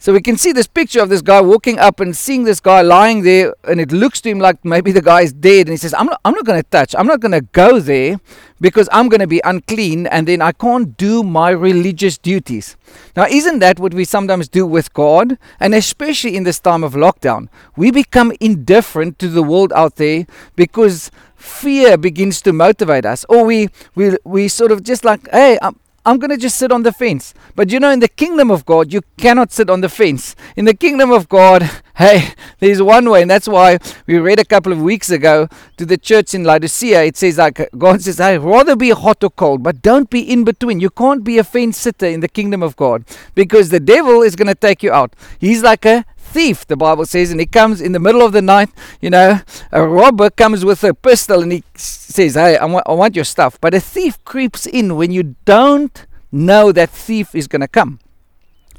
so 0.00 0.14
we 0.14 0.22
can 0.22 0.38
see 0.38 0.50
this 0.52 0.66
picture 0.66 1.02
of 1.02 1.10
this 1.10 1.20
guy 1.20 1.42
walking 1.42 1.78
up 1.78 2.00
and 2.00 2.16
seeing 2.16 2.44
this 2.44 2.58
guy 2.58 2.80
lying 2.80 3.22
there, 3.22 3.54
and 3.64 3.78
it 3.78 3.92
looks 3.92 4.22
to 4.22 4.30
him 4.30 4.38
like 4.38 4.64
maybe 4.64 4.92
the 4.92 5.02
guy 5.02 5.20
is 5.20 5.34
dead. 5.34 5.66
And 5.66 5.72
he 5.72 5.76
says, 5.76 5.92
I'm 5.92 6.06
not, 6.06 6.18
I'm 6.24 6.32
not 6.32 6.46
going 6.46 6.60
to 6.60 6.68
touch, 6.70 6.94
I'm 6.96 7.06
not 7.06 7.20
going 7.20 7.32
to 7.32 7.42
go 7.42 7.78
there 7.78 8.18
because 8.62 8.88
I'm 8.92 9.10
going 9.10 9.20
to 9.20 9.26
be 9.26 9.42
unclean, 9.44 10.06
and 10.06 10.26
then 10.26 10.40
I 10.40 10.52
can't 10.52 10.96
do 10.96 11.22
my 11.22 11.50
religious 11.50 12.16
duties. 12.16 12.78
Now, 13.14 13.26
isn't 13.26 13.58
that 13.58 13.78
what 13.78 13.92
we 13.92 14.04
sometimes 14.04 14.48
do 14.48 14.66
with 14.66 14.92
God? 14.94 15.36
And 15.60 15.74
especially 15.74 16.34
in 16.34 16.44
this 16.44 16.60
time 16.60 16.82
of 16.82 16.94
lockdown, 16.94 17.48
we 17.76 17.90
become 17.90 18.32
indifferent 18.40 19.18
to 19.18 19.28
the 19.28 19.42
world 19.42 19.70
out 19.74 19.96
there 19.96 20.26
because 20.56 21.10
fear 21.36 21.98
begins 21.98 22.40
to 22.42 22.54
motivate 22.54 23.04
us, 23.04 23.26
or 23.28 23.44
we, 23.44 23.68
we, 23.94 24.16
we 24.24 24.48
sort 24.48 24.72
of 24.72 24.82
just 24.82 25.04
like, 25.04 25.28
hey, 25.30 25.58
I'm, 25.60 25.78
I'm 26.04 26.18
going 26.18 26.30
to 26.30 26.38
just 26.38 26.56
sit 26.56 26.72
on 26.72 26.82
the 26.82 26.92
fence. 26.92 27.34
But 27.54 27.70
you 27.70 27.78
know, 27.78 27.90
in 27.90 28.00
the 28.00 28.08
kingdom 28.08 28.50
of 28.50 28.64
God, 28.64 28.92
you 28.92 29.02
cannot 29.18 29.52
sit 29.52 29.68
on 29.68 29.82
the 29.82 29.88
fence. 29.88 30.34
In 30.56 30.64
the 30.64 30.72
kingdom 30.72 31.10
of 31.10 31.28
God, 31.28 31.68
hey, 31.96 32.32
there's 32.58 32.80
one 32.80 33.10
way. 33.10 33.22
And 33.22 33.30
that's 33.30 33.48
why 33.48 33.78
we 34.06 34.18
read 34.18 34.38
a 34.38 34.44
couple 34.44 34.72
of 34.72 34.80
weeks 34.80 35.10
ago 35.10 35.48
to 35.76 35.84
the 35.84 35.98
church 35.98 36.32
in 36.32 36.44
Laodicea. 36.44 37.04
It 37.04 37.16
says, 37.18 37.36
like, 37.36 37.68
God 37.76 38.00
says, 38.00 38.18
I'd 38.18 38.40
rather 38.40 38.76
be 38.76 38.90
hot 38.90 39.22
or 39.22 39.30
cold, 39.30 39.62
but 39.62 39.82
don't 39.82 40.08
be 40.08 40.20
in 40.20 40.44
between. 40.44 40.80
You 40.80 40.90
can't 40.90 41.22
be 41.22 41.36
a 41.36 41.44
fence 41.44 41.76
sitter 41.76 42.06
in 42.06 42.20
the 42.20 42.28
kingdom 42.28 42.62
of 42.62 42.76
God 42.76 43.04
because 43.34 43.68
the 43.68 43.80
devil 43.80 44.22
is 44.22 44.36
going 44.36 44.48
to 44.48 44.54
take 44.54 44.82
you 44.82 44.92
out. 44.92 45.14
He's 45.38 45.62
like 45.62 45.84
a 45.84 46.06
thief, 46.30 46.66
the 46.66 46.76
Bible 46.76 47.04
says, 47.04 47.30
and 47.30 47.40
he 47.40 47.46
comes 47.46 47.80
in 47.80 47.92
the 47.92 47.98
middle 47.98 48.22
of 48.22 48.32
the 48.32 48.42
night. 48.42 48.70
You 49.00 49.10
know, 49.10 49.40
a 49.72 49.82
robber 49.86 50.30
comes 50.30 50.64
with 50.64 50.82
a 50.84 50.94
pistol 50.94 51.42
and 51.42 51.52
he 51.52 51.64
says, 51.74 52.34
Hey, 52.34 52.56
I 52.56 52.64
want, 52.64 52.86
I 52.88 52.92
want 52.92 53.14
your 53.14 53.24
stuff. 53.24 53.60
But 53.60 53.74
a 53.74 53.80
thief 53.80 54.22
creeps 54.24 54.66
in 54.66 54.96
when 54.96 55.10
you 55.10 55.36
don't 55.44 56.06
know 56.32 56.72
that 56.72 56.90
thief 56.90 57.34
is 57.34 57.48
going 57.48 57.60
to 57.60 57.68
come. 57.68 58.00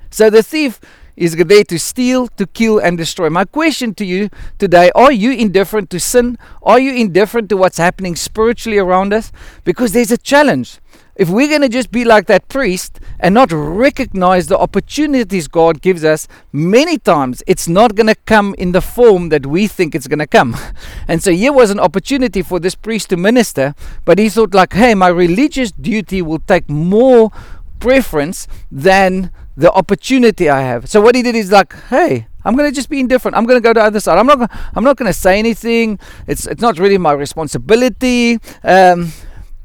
So 0.09 0.29
the 0.29 0.43
thief 0.43 0.79
is 1.15 1.35
there 1.35 1.63
to 1.63 1.77
steal, 1.77 2.27
to 2.29 2.47
kill, 2.47 2.79
and 2.79 2.97
destroy. 2.97 3.29
My 3.29 3.45
question 3.45 3.93
to 3.95 4.05
you 4.05 4.29
today 4.57 4.91
are 4.95 5.11
you 5.11 5.31
indifferent 5.31 5.89
to 5.91 5.99
sin? 5.99 6.37
Are 6.63 6.79
you 6.79 6.93
indifferent 6.93 7.49
to 7.49 7.57
what's 7.57 7.77
happening 7.77 8.15
spiritually 8.15 8.79
around 8.79 9.13
us? 9.13 9.31
Because 9.63 9.93
there's 9.93 10.11
a 10.11 10.17
challenge. 10.17 10.79
If 11.15 11.29
we're 11.29 11.49
going 11.49 11.61
to 11.61 11.69
just 11.69 11.91
be 11.91 12.05
like 12.05 12.27
that 12.27 12.47
priest 12.47 12.99
and 13.19 13.35
not 13.35 13.51
recognize 13.51 14.47
the 14.47 14.57
opportunities 14.57 15.47
God 15.47 15.81
gives 15.81 16.03
us, 16.03 16.27
many 16.53 16.97
times 16.97 17.43
it's 17.47 17.67
not 17.67 17.95
going 17.95 18.07
to 18.07 18.15
come 18.25 18.55
in 18.57 18.71
the 18.71 18.81
form 18.81 19.29
that 19.29 19.45
we 19.45 19.67
think 19.67 19.93
it's 19.93 20.07
going 20.07 20.19
to 20.19 20.27
come. 20.27 20.55
And 21.07 21.21
so 21.21 21.31
here 21.31 21.51
was 21.51 21.71
an 21.71 21.79
opportunity 21.79 22.41
for 22.41 22.59
this 22.59 22.75
priest 22.75 23.09
to 23.09 23.17
minister, 23.17 23.75
but 24.05 24.17
he 24.17 24.29
thought 24.29 24.53
like, 24.53 24.73
"Hey, 24.73 24.93
my 24.95 25.09
religious 25.09 25.71
duty 25.71 26.21
will 26.21 26.39
take 26.39 26.69
more 26.69 27.31
preference 27.79 28.47
than 28.71 29.31
the 29.57 29.71
opportunity 29.73 30.49
I 30.49 30.61
have." 30.61 30.89
So 30.89 31.01
what 31.01 31.15
he 31.15 31.21
did 31.21 31.35
is 31.35 31.51
like, 31.51 31.73
"Hey, 31.89 32.27
I'm 32.45 32.55
going 32.55 32.69
to 32.69 32.75
just 32.75 32.89
be 32.89 32.99
indifferent. 32.99 33.35
I'm 33.35 33.45
going 33.45 33.61
to 33.61 33.63
go 33.63 33.73
to 33.73 33.79
the 33.79 33.85
other 33.85 33.99
side. 33.99 34.17
I'm 34.17 34.27
not. 34.27 34.49
I'm 34.73 34.83
not 34.85 34.95
going 34.95 35.11
to 35.11 35.19
say 35.19 35.37
anything. 35.37 35.99
It's 36.27 36.47
it's 36.47 36.61
not 36.61 36.79
really 36.79 36.97
my 36.97 37.11
responsibility." 37.11 38.39
Um, 38.63 39.11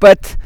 but 0.01 0.37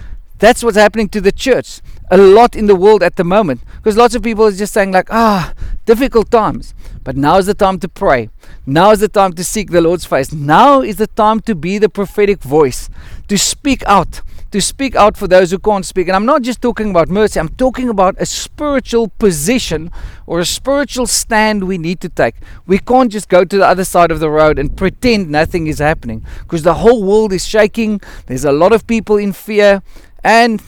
that's 0.41 0.65
what's 0.65 0.77
happening 0.77 1.09
to 1.11 1.21
the 1.21 1.33
church 1.33 1.81
a 2.11 2.17
lot 2.17 2.57
in 2.57 2.67
the 2.67 2.75
world 2.75 3.03
at 3.03 3.17
the 3.17 3.25
moment. 3.25 3.61
Because 3.77 3.97
lots 3.97 4.15
of 4.15 4.23
people 4.23 4.47
are 4.47 4.53
just 4.53 4.73
saying, 4.73 4.91
like, 4.91 5.13
ah, 5.13 5.55
difficult 5.87 6.31
times. 6.31 6.75
But 7.05 7.17
now 7.17 7.39
is 7.39 7.47
the 7.47 7.55
time 7.55 7.79
to 7.81 7.89
pray. 7.89 8.31
Now 8.67 8.91
is 8.91 9.01
the 9.01 9.09
time 9.09 9.33
to 9.35 9.45
seek 9.45 9.71
the 9.71 9.81
Lord's 9.81 10.05
face. 10.05 10.33
Now 10.33 10.83
is 10.83 10.97
the 10.97 11.07
time 11.07 11.41
to 11.43 11.55
be 11.55 11.79
the 11.79 11.89
prophetic 11.89 12.43
voice, 12.43 12.91
to 13.29 13.39
speak 13.39 13.83
out, 13.87 14.23
to 14.50 14.61
speak 14.61 14.97
out 14.97 15.16
for 15.16 15.26
those 15.26 15.50
who 15.50 15.59
can't 15.59 15.87
speak. 15.87 16.09
And 16.09 16.16
I'm 16.16 16.26
not 16.26 16.42
just 16.42 16.61
talking 16.61 16.90
about 16.90 17.09
mercy, 17.09 17.38
I'm 17.38 17.49
talking 17.49 17.88
about 17.88 18.16
a 18.19 18.26
spiritual 18.26 19.09
position 19.09 19.90
or 20.26 20.40
a 20.40 20.45
spiritual 20.45 21.07
stand 21.07 21.64
we 21.64 21.78
need 21.78 22.00
to 22.00 22.09
take. 22.09 22.37
We 22.66 22.78
can't 22.78 23.12
just 23.12 23.28
go 23.28 23.45
to 23.45 23.57
the 23.57 23.66
other 23.66 23.85
side 23.85 24.11
of 24.11 24.21
the 24.21 24.30
road 24.30 24.59
and 24.59 24.76
pretend 24.76 25.30
nothing 25.30 25.66
is 25.66 25.78
happening 25.78 26.25
because 26.40 26.62
the 26.62 26.75
whole 26.75 27.02
world 27.02 27.33
is 27.33 27.47
shaking. 27.47 28.00
There's 28.26 28.45
a 28.45 28.52
lot 28.52 28.73
of 28.73 28.87
people 28.87 29.16
in 29.16 29.33
fear. 29.33 29.83
And 30.25 30.62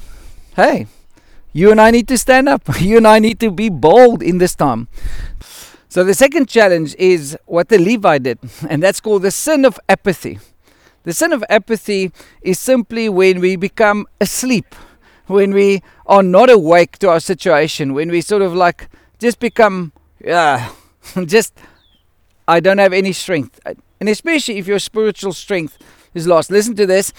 hey, 0.57 0.87
you 1.53 1.71
and 1.71 1.81
I 1.81 1.91
need 1.91 2.09
to 2.09 2.19
stand 2.19 2.49
up. 2.49 2.63
You 2.81 2.97
and 2.97 3.07
I 3.07 3.19
need 3.19 3.41
to 3.41 3.51
be 3.51 3.69
bold 3.69 4.23
in 4.23 4.39
this 4.39 4.55
time. 4.55 4.89
So 5.89 6.03
the 6.05 6.15
second 6.15 6.49
challenge 6.49 6.95
is 6.95 7.37
what 7.45 7.69
the 7.69 7.77
Levi 7.77 8.17
did, 8.17 8.39
and 8.71 8.83
that's 8.83 8.99
called 8.99 9.23
the 9.23 9.31
sin 9.31 9.67
of 9.67 9.79
apathy. 9.91 10.39
The 11.05 11.13
sin 11.13 11.33
of 11.33 11.45
apathy 11.49 12.13
is 12.43 12.59
simply 12.59 13.09
when 13.09 13.41
we 13.41 13.57
become 13.57 14.07
asleep, 14.21 14.75
when 15.27 15.53
we 15.53 15.83
are 16.07 16.23
not 16.23 16.51
awake 16.51 16.99
to 16.99 17.09
our 17.11 17.21
situation, 17.21 17.95
when 17.95 18.11
we 18.11 18.21
sort 18.21 18.43
of 18.43 18.55
like 18.55 18.89
just 19.19 19.41
become, 19.41 19.93
yeah, 20.25 20.71
just, 21.25 21.55
I 22.47 22.61
don't 22.61 22.79
have 22.79 22.93
any 22.93 23.13
strength. 23.13 23.61
And 23.65 24.09
especially 24.09 24.59
if 24.59 24.67
your 24.67 24.79
spiritual 24.79 25.33
strength 25.33 25.79
is 26.15 26.27
lost. 26.27 26.51
Listen 26.51 26.77
to 26.77 26.87
this 26.87 27.13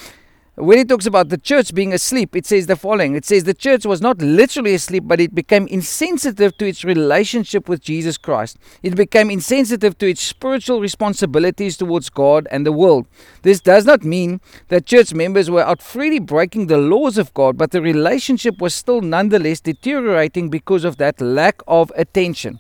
when 0.56 0.78
it 0.78 0.88
talks 0.88 1.08
about 1.08 1.30
the 1.30 1.38
church 1.38 1.74
being 1.74 1.94
asleep, 1.94 2.36
it 2.36 2.46
says 2.46 2.68
the 2.68 2.76
following 2.76 3.16
it 3.16 3.26
says 3.26 3.44
the 3.44 3.56
church 3.56 3.88
was 3.88 4.02
not 4.02 4.22
literally 4.22 4.76
asleep, 4.76 5.04
but 5.08 5.20
it 5.20 5.34
became 5.34 5.66
insensitive 5.68 6.56
to 6.58 6.68
its 6.68 6.84
relationship 6.84 7.68
with 7.68 7.82
Jesus 7.82 8.20
Christ. 8.20 8.58
It 8.84 8.96
became 8.96 9.32
insensitive 9.32 9.98
to 9.98 10.08
its 10.08 10.22
spiritual 10.22 10.80
responsibilities 10.80 11.76
towards 11.76 12.12
God 12.12 12.48
and 12.52 12.68
the 12.68 12.72
world. 12.72 13.08
This 13.42 13.62
does 13.62 13.86
not 13.86 14.04
mean 14.04 14.42
that 14.68 14.86
church 14.86 15.12
members 15.12 15.50
were 15.50 15.64
out 15.64 15.82
freely 15.82 16.20
breaking 16.20 16.68
the 16.68 16.78
laws 16.78 17.18
of 17.18 17.34
God, 17.34 17.58
but 17.58 17.72
the 17.72 17.82
relationship 17.82 18.62
was 18.62 18.76
still 18.76 19.02
nonetheless 19.02 19.60
deteriorating 19.60 20.52
because 20.52 20.84
of 20.84 20.98
that 20.98 21.20
lack 21.20 21.62
of 21.68 21.92
attention. 21.96 22.60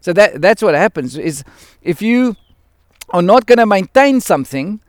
So 0.00 0.12
that 0.14 0.42
that's 0.42 0.62
what 0.62 0.74
happens 0.74 1.16
is 1.16 1.44
if 1.82 2.02
you 2.02 2.34
are 3.10 3.22
not 3.22 3.46
going 3.46 3.58
to 3.58 3.66
maintain 3.66 4.20
something, 4.20 4.80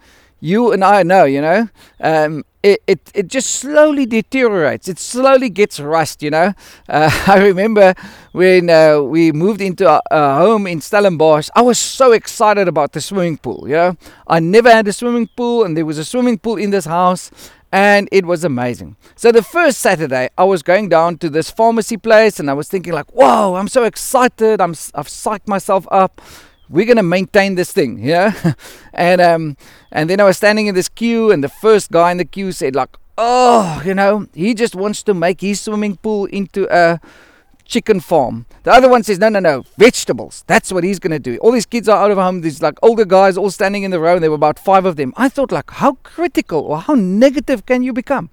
you 0.41 0.71
and 0.71 0.83
I 0.83 1.03
know, 1.03 1.23
you 1.23 1.39
know, 1.39 1.69
um, 2.01 2.43
it, 2.63 2.81
it, 2.87 3.11
it 3.13 3.27
just 3.27 3.51
slowly 3.51 4.05
deteriorates. 4.05 4.87
It 4.87 4.99
slowly 4.99 5.49
gets 5.49 5.79
rust, 5.79 6.21
you 6.21 6.31
know. 6.31 6.53
Uh, 6.89 7.09
I 7.27 7.37
remember 7.37 7.93
when 8.33 8.69
uh, 8.69 9.01
we 9.01 9.31
moved 9.31 9.61
into 9.61 9.87
a, 9.89 10.01
home 10.11 10.67
in 10.67 10.81
Stellenbosch, 10.81 11.49
I 11.55 11.61
was 11.61 11.79
so 11.79 12.11
excited 12.11 12.67
about 12.67 12.93
the 12.93 13.01
swimming 13.01 13.37
pool, 13.37 13.65
you 13.67 13.75
know. 13.75 13.97
I 14.27 14.39
never 14.39 14.69
had 14.71 14.87
a 14.87 14.93
swimming 14.93 15.29
pool, 15.35 15.63
and 15.63 15.77
there 15.77 15.85
was 15.85 15.97
a 15.97 16.05
swimming 16.05 16.37
pool 16.39 16.57
in 16.57 16.71
this 16.71 16.85
house, 16.85 17.31
and 17.71 18.09
it 18.11 18.25
was 18.25 18.43
amazing. 18.43 18.97
So 19.15 19.31
the 19.31 19.43
first 19.43 19.79
Saturday, 19.79 20.29
I 20.37 20.43
was 20.43 20.61
going 20.63 20.89
down 20.89 21.17
to 21.19 21.29
this 21.29 21.49
pharmacy 21.49 21.97
place, 21.97 22.39
and 22.39 22.49
I 22.49 22.53
was 22.53 22.67
thinking 22.67 22.93
like, 22.93 23.11
whoa, 23.11 23.55
I'm 23.55 23.67
so 23.67 23.83
excited. 23.83 24.59
I'm, 24.59 24.71
I've 24.93 25.07
psyched 25.07 25.47
myself 25.47 25.87
up 25.91 26.19
we're 26.71 26.85
going 26.85 26.97
to 26.97 27.03
maintain 27.03 27.55
this 27.55 27.71
thing, 27.71 27.99
yeah. 27.99 28.53
and 28.93 29.21
um, 29.21 29.57
and 29.91 30.09
then 30.09 30.19
I 30.19 30.23
was 30.23 30.37
standing 30.37 30.67
in 30.67 30.75
this 30.75 30.89
queue, 30.89 31.31
and 31.31 31.43
the 31.43 31.49
first 31.49 31.91
guy 31.91 32.11
in 32.11 32.17
the 32.17 32.25
queue 32.25 32.51
said 32.51 32.75
like, 32.75 32.95
oh, 33.17 33.81
you 33.85 33.93
know, 33.93 34.27
he 34.33 34.53
just 34.53 34.75
wants 34.75 35.03
to 35.03 35.13
make 35.13 35.41
his 35.41 35.61
swimming 35.61 35.97
pool 35.97 36.25
into 36.25 36.67
a 36.75 36.99
chicken 37.65 37.99
farm. 37.99 38.45
The 38.63 38.71
other 38.71 38.89
one 38.89 39.03
says, 39.03 39.19
no, 39.19 39.29
no, 39.29 39.39
no, 39.39 39.63
vegetables. 39.77 40.43
That's 40.47 40.71
what 40.71 40.83
he's 40.83 40.99
going 40.99 41.11
to 41.11 41.19
do. 41.19 41.37
All 41.37 41.51
these 41.51 41.65
kids 41.65 41.87
are 41.87 42.03
out 42.03 42.11
of 42.11 42.17
home. 42.17 42.41
These 42.41 42.61
like 42.61 42.77
older 42.81 43.05
guys 43.05 43.37
all 43.37 43.49
standing 43.49 43.83
in 43.83 43.91
the 43.91 43.99
row. 43.99 44.15
And 44.15 44.23
there 44.23 44.29
were 44.29 44.35
about 44.35 44.59
five 44.59 44.85
of 44.85 44.97
them. 44.97 45.13
I 45.17 45.29
thought 45.29 45.51
like, 45.51 45.71
how 45.71 45.93
critical 46.03 46.61
or 46.61 46.79
how 46.79 46.95
negative 46.95 47.65
can 47.65 47.83
you 47.83 47.93
become? 47.93 48.29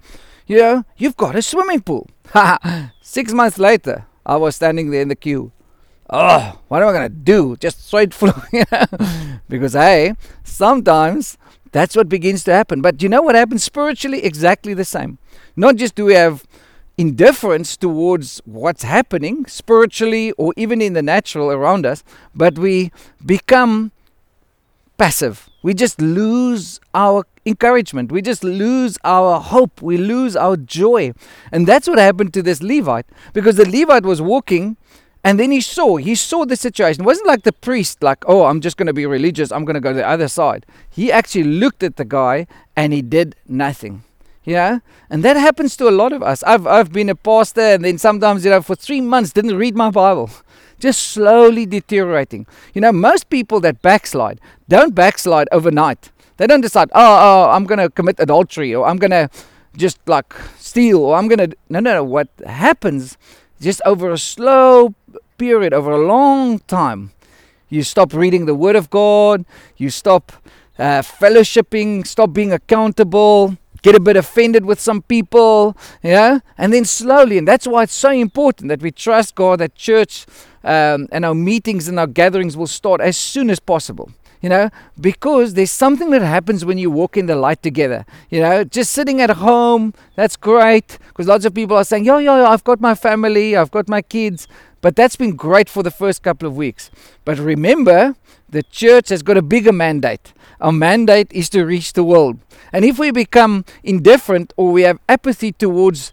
You 0.46 0.58
know, 0.58 0.84
you've 0.96 1.16
got 1.16 1.36
a 1.36 1.42
swimming 1.42 1.82
pool. 1.82 2.08
Six 3.00 3.32
months 3.32 3.58
later, 3.58 4.06
I 4.26 4.36
was 4.36 4.56
standing 4.56 4.90
there 4.90 5.02
in 5.02 5.08
the 5.08 5.16
queue 5.16 5.52
oh, 6.10 6.58
what 6.68 6.82
am 6.82 6.88
I 6.88 6.92
going 6.92 7.08
to 7.08 7.14
do? 7.14 7.56
Just 7.56 7.86
straight 7.86 8.14
flu. 8.20 8.32
because, 9.48 9.74
hey, 9.74 10.14
sometimes 10.44 11.38
that's 11.72 11.96
what 11.96 12.08
begins 12.08 12.44
to 12.44 12.52
happen. 12.52 12.80
But 12.80 13.02
you 13.02 13.08
know 13.08 13.22
what 13.22 13.34
happens 13.34 13.64
spiritually? 13.64 14.24
Exactly 14.24 14.74
the 14.74 14.84
same. 14.84 15.18
Not 15.56 15.76
just 15.76 15.94
do 15.94 16.04
we 16.04 16.14
have 16.14 16.44
indifference 16.96 17.76
towards 17.76 18.42
what's 18.44 18.82
happening 18.82 19.46
spiritually 19.46 20.32
or 20.32 20.52
even 20.56 20.82
in 20.82 20.94
the 20.94 21.02
natural 21.02 21.50
around 21.50 21.86
us, 21.86 22.02
but 22.34 22.58
we 22.58 22.90
become 23.24 23.92
passive. 24.98 25.48
We 25.62 25.74
just 25.74 26.00
lose 26.00 26.80
our 26.92 27.24
encouragement. 27.46 28.10
We 28.10 28.20
just 28.20 28.42
lose 28.42 28.98
our 29.04 29.40
hope. 29.40 29.80
We 29.80 29.96
lose 29.96 30.34
our 30.36 30.56
joy. 30.56 31.12
And 31.52 31.66
that's 31.66 31.88
what 31.88 31.98
happened 31.98 32.34
to 32.34 32.42
this 32.42 32.62
Levite 32.62 33.06
because 33.32 33.56
the 33.56 33.68
Levite 33.68 34.04
was 34.04 34.20
walking 34.20 34.76
and 35.24 35.38
then 35.38 35.50
he 35.50 35.60
saw, 35.60 35.96
he 35.96 36.14
saw 36.14 36.44
the 36.44 36.56
situation. 36.56 37.02
It 37.02 37.06
wasn't 37.06 37.26
like 37.26 37.42
the 37.42 37.52
priest, 37.52 38.02
like, 38.02 38.24
oh, 38.26 38.44
I'm 38.44 38.60
just 38.60 38.76
going 38.76 38.86
to 38.86 38.92
be 38.92 39.06
religious, 39.06 39.50
I'm 39.50 39.64
going 39.64 39.74
to 39.74 39.80
go 39.80 39.90
to 39.90 39.96
the 39.96 40.08
other 40.08 40.28
side. 40.28 40.64
He 40.88 41.10
actually 41.10 41.44
looked 41.44 41.82
at 41.82 41.96
the 41.96 42.04
guy 42.04 42.46
and 42.76 42.92
he 42.92 43.02
did 43.02 43.34
nothing. 43.46 44.04
Know? 44.46 44.80
And 45.10 45.22
that 45.24 45.36
happens 45.36 45.76
to 45.76 45.88
a 45.88 45.90
lot 45.90 46.12
of 46.12 46.22
us. 46.22 46.42
I've, 46.44 46.66
I've 46.66 46.92
been 46.92 47.08
a 47.10 47.14
pastor 47.14 47.60
and 47.60 47.84
then 47.84 47.98
sometimes, 47.98 48.44
you 48.44 48.50
know, 48.50 48.62
for 48.62 48.74
three 48.74 49.00
months 49.00 49.32
didn't 49.32 49.56
read 49.56 49.76
my 49.76 49.90
Bible. 49.90 50.30
Just 50.80 51.02
slowly 51.10 51.66
deteriorating. 51.66 52.46
You 52.72 52.80
know, 52.80 52.92
most 52.92 53.28
people 53.30 53.60
that 53.60 53.82
backslide 53.82 54.40
don't 54.68 54.94
backslide 54.94 55.48
overnight. 55.50 56.10
They 56.36 56.46
don't 56.46 56.60
decide, 56.60 56.88
oh, 56.94 57.48
oh 57.48 57.50
I'm 57.50 57.64
going 57.64 57.80
to 57.80 57.90
commit 57.90 58.20
adultery 58.20 58.74
or 58.74 58.86
I'm 58.86 58.96
going 58.96 59.10
to 59.10 59.28
just 59.76 59.98
like 60.06 60.34
steal 60.56 60.98
or 60.98 61.16
I'm 61.16 61.26
going 61.26 61.50
to. 61.50 61.56
No, 61.68 61.80
no, 61.80 61.94
no. 61.94 62.04
What 62.04 62.28
happens 62.46 63.18
just 63.60 63.80
over 63.84 64.10
a 64.10 64.18
slow 64.18 64.94
period, 65.36 65.72
over 65.72 65.92
a 65.92 66.06
long 66.06 66.58
time, 66.60 67.12
you 67.68 67.82
stop 67.82 68.12
reading 68.12 68.46
the 68.46 68.54
Word 68.54 68.76
of 68.76 68.90
God, 68.90 69.44
you 69.76 69.90
stop 69.90 70.32
uh, 70.78 71.02
fellowshipping, 71.02 72.06
stop 72.06 72.32
being 72.32 72.52
accountable, 72.52 73.56
get 73.82 73.94
a 73.94 74.00
bit 74.00 74.16
offended 74.16 74.64
with 74.64 74.80
some 74.80 75.02
people, 75.02 75.76
yeah, 76.02 76.40
and 76.56 76.72
then 76.72 76.84
slowly, 76.84 77.38
and 77.38 77.46
that's 77.46 77.66
why 77.66 77.82
it's 77.82 77.94
so 77.94 78.10
important 78.10 78.68
that 78.68 78.82
we 78.82 78.90
trust 78.90 79.34
God 79.34 79.60
that 79.60 79.74
church 79.74 80.26
um, 80.64 81.08
and 81.12 81.24
our 81.24 81.34
meetings 81.34 81.88
and 81.88 81.98
our 81.98 82.06
gatherings 82.06 82.56
will 82.56 82.66
start 82.66 83.00
as 83.00 83.16
soon 83.16 83.50
as 83.50 83.60
possible 83.60 84.10
you 84.40 84.48
know, 84.48 84.70
because 85.00 85.54
there's 85.54 85.70
something 85.70 86.10
that 86.10 86.22
happens 86.22 86.64
when 86.64 86.78
you 86.78 86.90
walk 86.90 87.16
in 87.16 87.26
the 87.26 87.36
light 87.36 87.62
together. 87.62 88.04
You 88.30 88.40
know, 88.40 88.64
just 88.64 88.92
sitting 88.92 89.20
at 89.20 89.30
home, 89.30 89.94
that's 90.14 90.36
great, 90.36 90.98
because 91.08 91.26
lots 91.26 91.44
of 91.44 91.54
people 91.54 91.76
are 91.76 91.84
saying, 91.84 92.04
yo, 92.04 92.18
yo, 92.18 92.36
yo, 92.36 92.44
I've 92.44 92.64
got 92.64 92.80
my 92.80 92.94
family, 92.94 93.56
I've 93.56 93.70
got 93.70 93.88
my 93.88 94.02
kids, 94.02 94.46
but 94.80 94.96
that's 94.96 95.16
been 95.16 95.34
great 95.34 95.68
for 95.68 95.82
the 95.82 95.90
first 95.90 96.22
couple 96.22 96.46
of 96.46 96.56
weeks. 96.56 96.90
But 97.24 97.38
remember, 97.38 98.14
the 98.48 98.62
church 98.62 99.08
has 99.10 99.22
got 99.22 99.36
a 99.36 99.42
bigger 99.42 99.72
mandate. 99.72 100.32
Our 100.60 100.72
mandate 100.72 101.32
is 101.32 101.48
to 101.50 101.64
reach 101.64 101.92
the 101.92 102.04
world. 102.04 102.38
And 102.72 102.84
if 102.84 102.98
we 102.98 103.10
become 103.10 103.64
indifferent 103.82 104.52
or 104.56 104.72
we 104.72 104.82
have 104.82 104.98
apathy 105.08 105.52
towards 105.52 106.12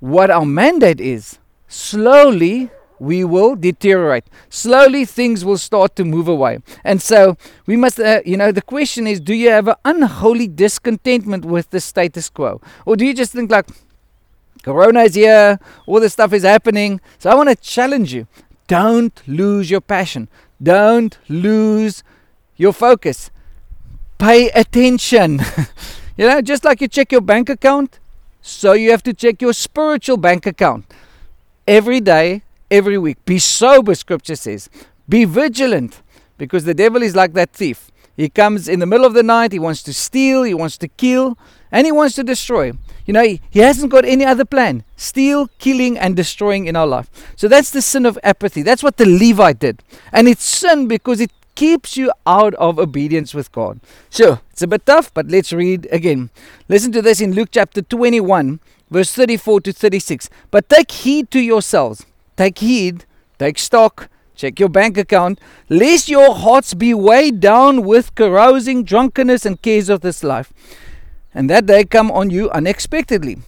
what 0.00 0.30
our 0.30 0.44
mandate 0.44 1.00
is, 1.00 1.38
slowly 1.68 2.70
we 3.04 3.22
will 3.22 3.54
deteriorate. 3.54 4.24
Slowly, 4.48 5.04
things 5.04 5.44
will 5.44 5.58
start 5.58 5.94
to 5.96 6.04
move 6.04 6.26
away. 6.26 6.58
And 6.82 7.00
so, 7.00 7.36
we 7.66 7.76
must, 7.76 8.00
uh, 8.00 8.20
you 8.24 8.36
know, 8.36 8.50
the 8.50 8.62
question 8.62 9.06
is 9.06 9.20
do 9.20 9.34
you 9.34 9.50
have 9.50 9.68
an 9.68 9.76
unholy 9.84 10.48
discontentment 10.48 11.44
with 11.44 11.70
the 11.70 11.80
status 11.80 12.30
quo? 12.30 12.60
Or 12.86 12.96
do 12.96 13.04
you 13.04 13.14
just 13.14 13.32
think, 13.32 13.50
like, 13.50 13.68
Corona 14.62 15.02
is 15.02 15.14
here, 15.14 15.60
all 15.86 16.00
this 16.00 16.14
stuff 16.14 16.32
is 16.32 16.42
happening. 16.42 17.00
So, 17.18 17.30
I 17.30 17.34
want 17.34 17.50
to 17.50 17.56
challenge 17.56 18.14
you 18.14 18.26
don't 18.66 19.22
lose 19.26 19.70
your 19.70 19.82
passion, 19.82 20.28
don't 20.62 21.18
lose 21.28 22.02
your 22.56 22.72
focus. 22.72 23.30
Pay 24.16 24.48
attention. 24.50 25.40
you 26.16 26.26
know, 26.26 26.40
just 26.40 26.64
like 26.64 26.80
you 26.80 26.88
check 26.88 27.12
your 27.12 27.20
bank 27.20 27.50
account, 27.50 27.98
so 28.40 28.72
you 28.72 28.90
have 28.90 29.02
to 29.02 29.12
check 29.12 29.42
your 29.42 29.52
spiritual 29.52 30.16
bank 30.16 30.46
account 30.46 30.86
every 31.66 32.00
day 32.00 32.42
every 32.74 32.98
week. 32.98 33.24
Be 33.24 33.38
sober, 33.38 33.94
scripture 33.94 34.36
says. 34.36 34.68
Be 35.08 35.24
vigilant 35.24 36.02
because 36.36 36.64
the 36.64 36.74
devil 36.74 37.02
is 37.02 37.14
like 37.14 37.32
that 37.34 37.52
thief. 37.52 37.90
He 38.16 38.28
comes 38.28 38.68
in 38.68 38.80
the 38.80 38.86
middle 38.86 39.06
of 39.06 39.14
the 39.14 39.22
night, 39.22 39.52
he 39.52 39.58
wants 39.58 39.82
to 39.84 39.92
steal, 39.92 40.42
he 40.42 40.54
wants 40.54 40.78
to 40.78 40.88
kill, 40.88 41.36
and 41.72 41.86
he 41.86 41.92
wants 41.92 42.14
to 42.16 42.24
destroy. 42.24 42.72
You 43.06 43.12
know, 43.12 43.22
he, 43.22 43.40
he 43.50 43.60
hasn't 43.60 43.90
got 43.90 44.04
any 44.04 44.24
other 44.24 44.44
plan. 44.44 44.84
Steal, 44.96 45.48
killing, 45.58 45.98
and 45.98 46.16
destroying 46.16 46.66
in 46.66 46.76
our 46.76 46.86
life. 46.86 47.10
So 47.36 47.48
that's 47.48 47.70
the 47.70 47.82
sin 47.82 48.06
of 48.06 48.18
apathy. 48.22 48.62
That's 48.62 48.82
what 48.82 48.96
the 48.96 49.06
Levite 49.06 49.58
did. 49.58 49.82
And 50.12 50.28
it's 50.28 50.44
sin 50.44 50.86
because 50.86 51.20
it 51.20 51.32
keeps 51.54 51.96
you 51.96 52.12
out 52.26 52.54
of 52.54 52.78
obedience 52.78 53.34
with 53.34 53.50
God. 53.52 53.80
Sure, 54.10 54.40
it's 54.50 54.62
a 54.62 54.66
bit 54.66 54.86
tough, 54.86 55.12
but 55.12 55.26
let's 55.26 55.52
read 55.52 55.86
again. 55.90 56.30
Listen 56.68 56.92
to 56.92 57.02
this 57.02 57.20
in 57.20 57.32
Luke 57.32 57.50
chapter 57.52 57.82
21, 57.82 58.60
verse 58.90 59.12
34 59.12 59.60
to 59.62 59.72
36. 59.72 60.30
But 60.50 60.68
take 60.68 60.90
heed 60.90 61.30
to 61.32 61.40
yourselves 61.40 62.06
Take 62.36 62.58
heed, 62.58 63.04
take 63.38 63.58
stock, 63.58 64.08
check 64.34 64.58
your 64.58 64.68
bank 64.68 64.98
account, 64.98 65.40
lest 65.68 66.08
your 66.08 66.34
hearts 66.34 66.74
be 66.74 66.92
weighed 66.94 67.40
down 67.40 67.84
with 67.84 68.14
carousing, 68.14 68.84
drunkenness, 68.84 69.46
and 69.46 69.60
cares 69.62 69.88
of 69.88 70.00
this 70.00 70.24
life. 70.24 70.52
And 71.32 71.48
that 71.50 71.66
day 71.66 71.84
come 71.84 72.10
on 72.10 72.30
you 72.30 72.50
unexpectedly. 72.50 73.38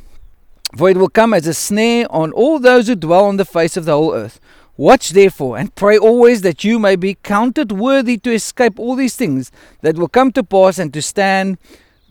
For 0.76 0.90
it 0.90 0.97
will 0.97 1.09
come 1.09 1.33
as 1.33 1.47
a 1.47 1.55
snare 1.55 2.07
on 2.11 2.33
all 2.33 2.59
those 2.59 2.88
who 2.88 2.97
dwell 2.97 3.25
on 3.25 3.37
the 3.37 3.45
face 3.45 3.76
of 3.76 3.85
the 3.85 3.93
whole 3.93 4.14
earth. 4.14 4.40
Watch 4.76 5.11
therefore, 5.11 5.57
and 5.57 5.75
pray 5.75 5.97
always 5.97 6.43
that 6.43 6.62
you 6.62 6.78
may 6.78 6.97
be 6.97 7.14
counted 7.14 7.73
worthy 7.73 8.19
to 8.19 8.33
escape 8.33 8.78
all 8.78 8.95
these 8.95 9.16
things 9.16 9.50
that 9.81 9.97
will 9.97 10.09
come 10.09 10.33
to 10.33 10.43
pass 10.43 10.78
and 10.78 10.93
to 10.93 11.00
stand 11.00 11.57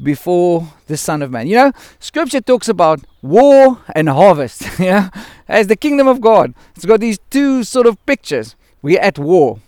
before 0.01 0.67
the 0.87 0.97
Son 0.97 1.21
of 1.21 1.31
Man. 1.31 1.47
You 1.47 1.55
know, 1.55 1.71
Scripture 1.99 2.41
talks 2.41 2.67
about 2.69 3.01
war 3.21 3.79
and 3.95 4.09
harvest. 4.09 4.63
Yeah, 4.79 5.09
as 5.47 5.67
the 5.67 5.75
kingdom 5.75 6.07
of 6.07 6.21
God. 6.21 6.53
It's 6.75 6.85
got 6.85 6.99
these 6.99 7.19
two 7.29 7.63
sort 7.63 7.87
of 7.87 8.03
pictures. 8.05 8.55
We're 8.81 8.99
at 8.99 9.17
war, 9.17 9.59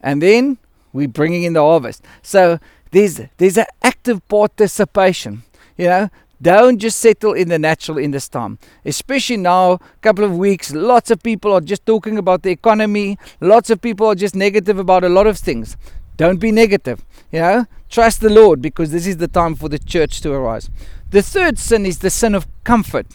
and 0.00 0.20
then 0.20 0.58
we're 0.92 1.08
bringing 1.08 1.44
in 1.44 1.54
the 1.54 1.62
harvest. 1.62 2.04
So 2.22 2.58
there's 2.90 3.20
there's 3.38 3.56
an 3.56 3.66
active 3.82 4.26
participation. 4.28 5.44
You 5.76 5.86
know, 5.86 6.08
don't 6.42 6.78
just 6.78 6.98
settle 6.98 7.34
in 7.34 7.48
the 7.48 7.58
natural 7.58 7.98
in 7.98 8.10
this 8.10 8.28
time. 8.28 8.58
Especially 8.84 9.36
now, 9.36 9.72
a 9.72 9.80
couple 10.00 10.24
of 10.24 10.36
weeks, 10.36 10.72
lots 10.72 11.10
of 11.10 11.22
people 11.22 11.52
are 11.52 11.60
just 11.60 11.84
talking 11.84 12.16
about 12.18 12.42
the 12.42 12.50
economy. 12.50 13.18
Lots 13.40 13.70
of 13.70 13.80
people 13.80 14.06
are 14.06 14.14
just 14.14 14.34
negative 14.34 14.78
about 14.78 15.04
a 15.04 15.08
lot 15.08 15.26
of 15.26 15.38
things. 15.38 15.76
Don't 16.20 16.36
be 16.38 16.52
negative. 16.52 17.02
You 17.32 17.40
know, 17.40 17.66
trust 17.88 18.20
the 18.20 18.28
Lord 18.28 18.60
because 18.60 18.90
this 18.90 19.06
is 19.06 19.16
the 19.16 19.26
time 19.26 19.54
for 19.54 19.70
the 19.70 19.78
church 19.78 20.20
to 20.20 20.32
arise. 20.32 20.68
The 21.08 21.22
third 21.22 21.58
sin 21.58 21.86
is 21.86 22.00
the 22.00 22.10
sin 22.10 22.34
of 22.34 22.46
comfort. 22.62 23.06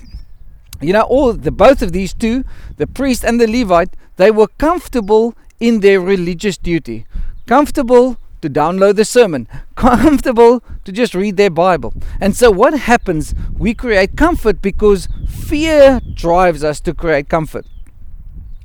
You 0.82 0.94
know, 0.94 1.04
all 1.04 1.34
the 1.34 1.52
both 1.52 1.84
of 1.84 1.92
these 1.92 2.16
two, 2.16 2.44
the 2.78 2.88
priest 2.88 3.24
and 3.24 3.40
the 3.40 3.46
Levite, 3.46 3.96
they 4.16 4.32
were 4.32 4.48
comfortable 4.58 5.36
in 5.60 5.82
their 5.82 6.02
religious 6.02 6.58
duty. 6.58 7.06
Comfortable 7.46 8.18
to 8.42 8.50
download 8.50 8.96
the 8.96 9.06
sermon, 9.06 9.48
comfortable 9.76 10.64
to 10.84 10.92
just 10.92 11.14
read 11.14 11.38
their 11.38 11.52
Bible. 11.52 11.94
And 12.20 12.36
so, 12.36 12.50
what 12.50 12.74
happens? 12.74 13.36
We 13.56 13.76
create 13.76 14.18
comfort 14.18 14.64
because 14.64 15.08
fear 15.30 16.02
drives 16.16 16.64
us 16.64 16.80
to 16.80 16.96
create 16.96 17.30
comfort. 17.30 17.68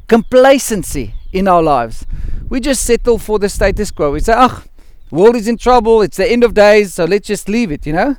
Complacency 0.09 1.13
in 1.33 1.49
our 1.49 1.63
lives 1.63 2.07
we 2.51 2.59
just 2.59 2.85
settle 2.85 3.17
for 3.17 3.39
the 3.39 3.49
status 3.49 3.91
quo. 3.93 4.11
We 4.11 4.21
say, 4.21 4.35
oh, 4.37 4.65
world 5.11 5.37
is 5.37 5.47
in 5.47 5.57
trouble, 5.57 6.03
it's 6.03 6.17
the 6.17 6.31
end 6.31 6.45
of 6.45 6.53
days, 6.53 6.93
so 6.95 7.05
let's 7.05 7.29
just 7.29 7.49
leave 7.49 7.71
it, 7.71 7.87
you 7.87 7.93
know? 7.93 8.17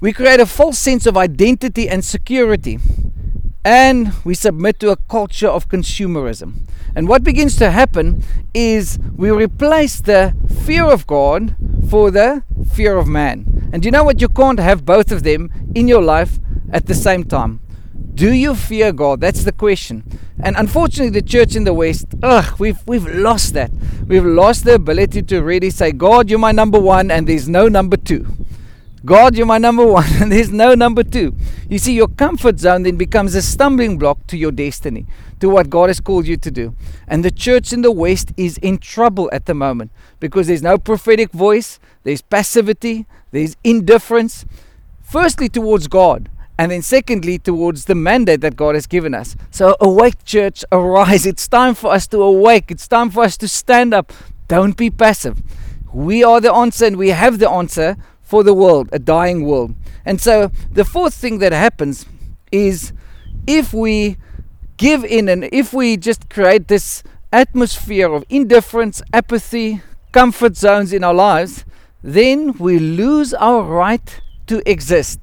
We 0.00 0.12
create 0.12 0.38
a 0.38 0.46
false 0.46 0.78
sense 0.78 1.06
of 1.06 1.16
identity 1.16 1.88
and 1.88 2.04
security. 2.04 2.78
And 3.64 4.12
we 4.24 4.34
submit 4.34 4.78
to 4.80 4.90
a 4.90 4.96
culture 4.96 5.48
of 5.48 5.68
consumerism. 5.68 6.68
And 6.94 7.08
what 7.08 7.24
begins 7.24 7.56
to 7.56 7.72
happen 7.72 8.22
is 8.54 8.98
we 9.16 9.30
replace 9.30 10.00
the 10.00 10.36
fear 10.64 10.84
of 10.84 11.06
God 11.08 11.56
for 11.90 12.12
the 12.12 12.44
fear 12.72 12.96
of 12.96 13.08
man. 13.08 13.70
And 13.72 13.84
you 13.84 13.90
know 13.90 14.04
what? 14.04 14.20
You 14.20 14.28
can't 14.28 14.60
have 14.60 14.84
both 14.84 15.10
of 15.10 15.24
them 15.24 15.50
in 15.74 15.88
your 15.88 16.00
life 16.00 16.38
at 16.72 16.86
the 16.86 16.94
same 16.94 17.24
time. 17.24 17.60
Do 18.16 18.32
you 18.32 18.54
fear 18.54 18.92
God? 18.94 19.20
That's 19.20 19.44
the 19.44 19.52
question. 19.52 20.02
And 20.42 20.56
unfortunately, 20.56 21.10
the 21.10 21.26
church 21.26 21.54
in 21.54 21.64
the 21.64 21.74
West, 21.74 22.06
ugh, 22.22 22.58
we've 22.58 22.78
we've 22.86 23.06
lost 23.06 23.52
that. 23.52 23.70
We've 24.06 24.24
lost 24.24 24.64
the 24.64 24.76
ability 24.76 25.20
to 25.24 25.42
really 25.42 25.68
say, 25.68 25.92
God, 25.92 26.30
you're 26.30 26.38
my 26.38 26.52
number 26.52 26.80
one, 26.80 27.10
and 27.10 27.26
there's 27.26 27.46
no 27.46 27.68
number 27.68 27.98
two. 27.98 28.26
God, 29.04 29.36
you're 29.36 29.44
my 29.44 29.58
number 29.58 29.86
one, 29.86 30.06
and 30.22 30.32
there's 30.32 30.50
no 30.50 30.74
number 30.74 31.02
two. 31.02 31.34
You 31.68 31.76
see, 31.76 31.92
your 31.94 32.08
comfort 32.08 32.58
zone 32.58 32.84
then 32.84 32.96
becomes 32.96 33.34
a 33.34 33.42
stumbling 33.42 33.98
block 33.98 34.26
to 34.28 34.38
your 34.38 34.50
destiny, 34.50 35.04
to 35.40 35.50
what 35.50 35.68
God 35.68 35.90
has 35.90 36.00
called 36.00 36.26
you 36.26 36.38
to 36.38 36.50
do. 36.50 36.74
And 37.06 37.22
the 37.22 37.30
church 37.30 37.70
in 37.70 37.82
the 37.82 37.92
West 37.92 38.32
is 38.38 38.56
in 38.58 38.78
trouble 38.78 39.28
at 39.30 39.44
the 39.44 39.52
moment 39.52 39.90
because 40.20 40.46
there's 40.46 40.62
no 40.62 40.78
prophetic 40.78 41.32
voice, 41.32 41.78
there's 42.04 42.22
passivity, 42.22 43.04
there's 43.30 43.58
indifference. 43.62 44.46
Firstly, 45.02 45.50
towards 45.50 45.86
God, 45.86 46.30
and 46.58 46.72
then 46.72 46.82
secondly 46.82 47.38
towards 47.38 47.84
the 47.84 47.94
mandate 47.94 48.40
that 48.40 48.56
God 48.56 48.74
has 48.74 48.86
given 48.86 49.14
us. 49.14 49.36
So 49.50 49.76
awake 49.80 50.24
church, 50.24 50.64
arise. 50.72 51.26
It's 51.26 51.46
time 51.48 51.74
for 51.74 51.92
us 51.92 52.06
to 52.08 52.22
awake. 52.22 52.70
It's 52.70 52.88
time 52.88 53.10
for 53.10 53.24
us 53.24 53.36
to 53.38 53.48
stand 53.48 53.92
up. 53.92 54.12
Don't 54.48 54.76
be 54.76 54.90
passive. 54.90 55.42
We 55.92 56.24
are 56.24 56.40
the 56.40 56.52
answer 56.52 56.86
and 56.86 56.96
we 56.96 57.10
have 57.10 57.38
the 57.38 57.50
answer 57.50 57.96
for 58.22 58.42
the 58.42 58.54
world, 58.54 58.88
a 58.92 58.98
dying 58.98 59.44
world. 59.44 59.74
And 60.04 60.20
so 60.20 60.50
the 60.70 60.84
fourth 60.84 61.14
thing 61.14 61.38
that 61.38 61.52
happens 61.52 62.06
is 62.50 62.92
if 63.46 63.72
we 63.72 64.16
give 64.76 65.04
in 65.04 65.28
and 65.28 65.44
if 65.52 65.72
we 65.72 65.96
just 65.96 66.28
create 66.28 66.68
this 66.68 67.02
atmosphere 67.32 68.12
of 68.12 68.24
indifference, 68.28 69.02
apathy, 69.12 69.82
comfort 70.12 70.56
zones 70.56 70.92
in 70.92 71.04
our 71.04 71.14
lives, 71.14 71.64
then 72.02 72.52
we 72.54 72.78
lose 72.78 73.34
our 73.34 73.62
right 73.62 74.20
to 74.46 74.62
exist. 74.68 75.20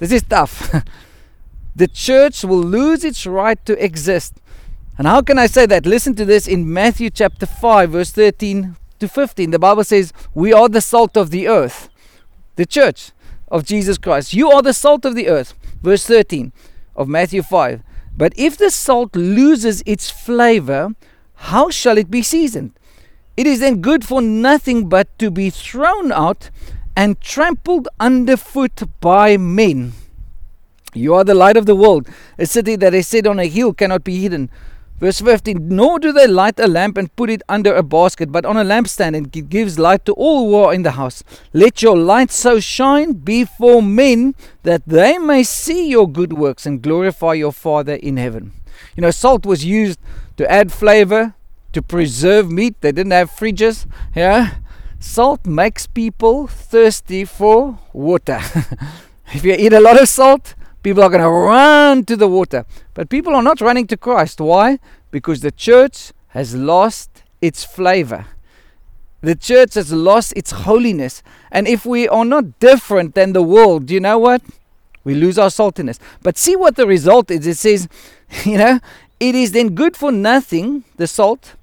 This 0.00 0.10
is 0.10 0.22
tough. 0.22 0.74
the 1.76 1.86
church 1.86 2.42
will 2.42 2.62
lose 2.62 3.04
its 3.04 3.26
right 3.26 3.64
to 3.66 3.82
exist. 3.82 4.34
And 4.98 5.06
how 5.06 5.22
can 5.22 5.38
I 5.38 5.46
say 5.46 5.66
that? 5.66 5.86
Listen 5.86 6.14
to 6.16 6.24
this 6.24 6.48
in 6.48 6.70
Matthew 6.70 7.10
chapter 7.10 7.46
5, 7.46 7.90
verse 7.90 8.10
13 8.10 8.76
to 8.98 9.08
15. 9.08 9.50
The 9.50 9.58
Bible 9.58 9.84
says, 9.84 10.12
We 10.34 10.52
are 10.52 10.68
the 10.68 10.80
salt 10.80 11.16
of 11.16 11.30
the 11.30 11.46
earth. 11.46 11.88
The 12.56 12.66
church 12.66 13.12
of 13.48 13.64
Jesus 13.64 13.98
Christ. 13.98 14.34
You 14.34 14.50
are 14.50 14.62
the 14.62 14.72
salt 14.72 15.04
of 15.04 15.14
the 15.14 15.28
earth. 15.28 15.54
Verse 15.82 16.04
13 16.04 16.52
of 16.96 17.08
Matthew 17.08 17.42
5. 17.42 17.82
But 18.16 18.32
if 18.36 18.56
the 18.56 18.70
salt 18.70 19.14
loses 19.14 19.82
its 19.86 20.10
flavor, 20.10 20.90
how 21.34 21.70
shall 21.70 21.96
it 21.98 22.10
be 22.10 22.22
seasoned? 22.22 22.72
It 23.36 23.46
is 23.46 23.60
then 23.60 23.80
good 23.80 24.04
for 24.04 24.20
nothing 24.20 24.88
but 24.88 25.18
to 25.18 25.30
be 25.30 25.50
thrown 25.50 26.12
out 26.12 26.50
and 26.96 27.20
trampled 27.20 27.88
underfoot 27.98 28.82
by 29.00 29.36
men. 29.36 29.92
You 30.92 31.14
are 31.14 31.24
the 31.24 31.34
light 31.34 31.56
of 31.56 31.66
the 31.66 31.76
world. 31.76 32.08
A 32.38 32.46
city 32.46 32.76
that 32.76 32.94
is 32.94 33.06
set 33.06 33.26
on 33.26 33.38
a 33.38 33.46
hill 33.46 33.72
cannot 33.72 34.04
be 34.04 34.20
hidden. 34.20 34.50
Verse 34.98 35.20
15 35.20 35.68
Nor 35.68 35.98
do 35.98 36.12
they 36.12 36.26
light 36.26 36.60
a 36.60 36.66
lamp 36.66 36.98
and 36.98 37.14
put 37.16 37.30
it 37.30 37.42
under 37.48 37.74
a 37.74 37.82
basket, 37.82 38.30
but 38.30 38.44
on 38.44 38.56
a 38.56 38.64
lampstand, 38.64 39.16
and 39.16 39.34
it 39.34 39.48
gives 39.48 39.78
light 39.78 40.04
to 40.04 40.12
all 40.12 40.48
who 40.48 40.56
are 40.56 40.74
in 40.74 40.82
the 40.82 40.92
house. 40.92 41.22
Let 41.54 41.80
your 41.80 41.96
light 41.96 42.30
so 42.30 42.60
shine 42.60 43.12
before 43.14 43.82
men 43.82 44.34
that 44.62 44.82
they 44.86 45.16
may 45.16 45.42
see 45.42 45.88
your 45.88 46.08
good 46.08 46.34
works 46.34 46.66
and 46.66 46.82
glorify 46.82 47.34
your 47.34 47.52
Father 47.52 47.94
in 47.94 48.18
heaven. 48.18 48.52
You 48.94 49.02
know, 49.02 49.10
salt 49.10 49.46
was 49.46 49.64
used 49.64 49.98
to 50.36 50.50
add 50.50 50.70
flavor, 50.70 51.34
to 51.72 51.80
preserve 51.80 52.50
meat. 52.50 52.74
They 52.80 52.92
didn't 52.92 53.12
have 53.12 53.30
fridges. 53.30 53.86
Yeah. 54.14 54.56
Salt 55.00 55.46
makes 55.46 55.86
people 55.86 56.46
thirsty 56.46 57.24
for 57.24 57.78
water. 57.94 58.38
if 59.32 59.42
you 59.42 59.54
eat 59.58 59.72
a 59.72 59.80
lot 59.80 60.00
of 60.00 60.06
salt, 60.06 60.54
people 60.82 61.02
are 61.02 61.08
going 61.08 61.22
to 61.22 61.28
run 61.28 62.04
to 62.04 62.16
the 62.16 62.28
water. 62.28 62.66
But 62.92 63.08
people 63.08 63.34
are 63.34 63.42
not 63.42 63.62
running 63.62 63.86
to 63.86 63.96
Christ. 63.96 64.42
Why? 64.42 64.78
Because 65.10 65.40
the 65.40 65.50
church 65.50 66.12
has 66.28 66.54
lost 66.54 67.22
its 67.40 67.64
flavor. 67.64 68.26
The 69.22 69.34
church 69.34 69.72
has 69.74 69.90
lost 69.90 70.34
its 70.36 70.50
holiness. 70.50 71.22
And 71.50 71.66
if 71.66 71.86
we 71.86 72.06
are 72.06 72.26
not 72.26 72.60
different 72.60 73.14
than 73.14 73.32
the 73.32 73.42
world, 73.42 73.90
you 73.90 74.00
know 74.00 74.18
what? 74.18 74.42
We 75.02 75.14
lose 75.14 75.38
our 75.38 75.48
saltiness. 75.48 75.98
But 76.22 76.36
see 76.36 76.56
what 76.56 76.76
the 76.76 76.86
result 76.86 77.30
is. 77.30 77.46
It 77.46 77.56
says, 77.56 77.88
you 78.44 78.58
know, 78.58 78.80
it 79.18 79.34
is 79.34 79.52
then 79.52 79.74
good 79.74 79.96
for 79.96 80.12
nothing, 80.12 80.84
the 80.96 81.06
salt, 81.06 81.54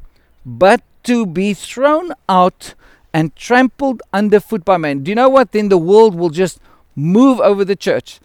but 0.43 0.81
to 1.03 1.27
be 1.27 1.53
thrown 1.53 2.13
out 2.27 2.73
and 3.13 3.35
trampled 3.35 4.01
underfoot 4.13 4.65
by 4.65 4.77
men. 4.77 5.03
Do 5.03 5.11
you 5.11 5.15
know 5.15 5.29
what? 5.29 5.51
Then 5.51 5.69
the 5.69 5.77
world 5.77 6.15
will 6.15 6.29
just 6.29 6.59
move 6.95 7.39
over 7.39 7.63
the 7.63 7.75
church 7.75 8.19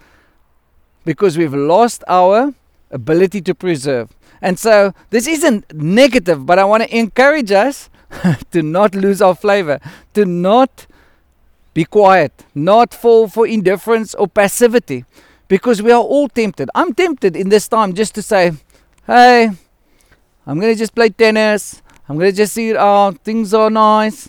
because 1.04 1.36
we've 1.36 1.54
lost 1.54 2.04
our 2.08 2.54
ability 2.90 3.40
to 3.42 3.54
preserve. 3.54 4.10
And 4.40 4.58
so 4.58 4.92
this 5.10 5.26
isn't 5.26 5.72
negative, 5.72 6.46
but 6.46 6.58
I 6.58 6.64
want 6.64 6.82
to 6.82 6.96
encourage 6.96 7.52
us 7.52 7.88
to 8.50 8.62
not 8.62 8.94
lose 8.94 9.22
our 9.22 9.34
flavor, 9.34 9.78
to 10.14 10.24
not 10.24 10.86
be 11.74 11.84
quiet, 11.84 12.44
not 12.54 12.92
fall 12.92 13.28
for 13.28 13.46
indifference 13.46 14.14
or 14.14 14.28
passivity, 14.28 15.04
because 15.48 15.80
we 15.80 15.92
are 15.92 16.02
all 16.02 16.28
tempted. 16.28 16.68
I'm 16.74 16.92
tempted 16.92 17.36
in 17.36 17.48
this 17.48 17.68
time 17.68 17.94
just 17.94 18.14
to 18.16 18.22
say, 18.22 18.52
hey, 19.06 19.50
I'm 20.46 20.58
going 20.58 20.72
to 20.72 20.78
just 20.78 20.94
play 20.94 21.10
tennis. 21.10 21.82
I'm 22.08 22.18
going 22.18 22.30
to 22.30 22.36
just 22.36 22.52
see 22.52 22.70
it 22.70 22.76
out. 22.76 23.18
Things 23.18 23.54
are 23.54 23.70
nice 23.70 24.28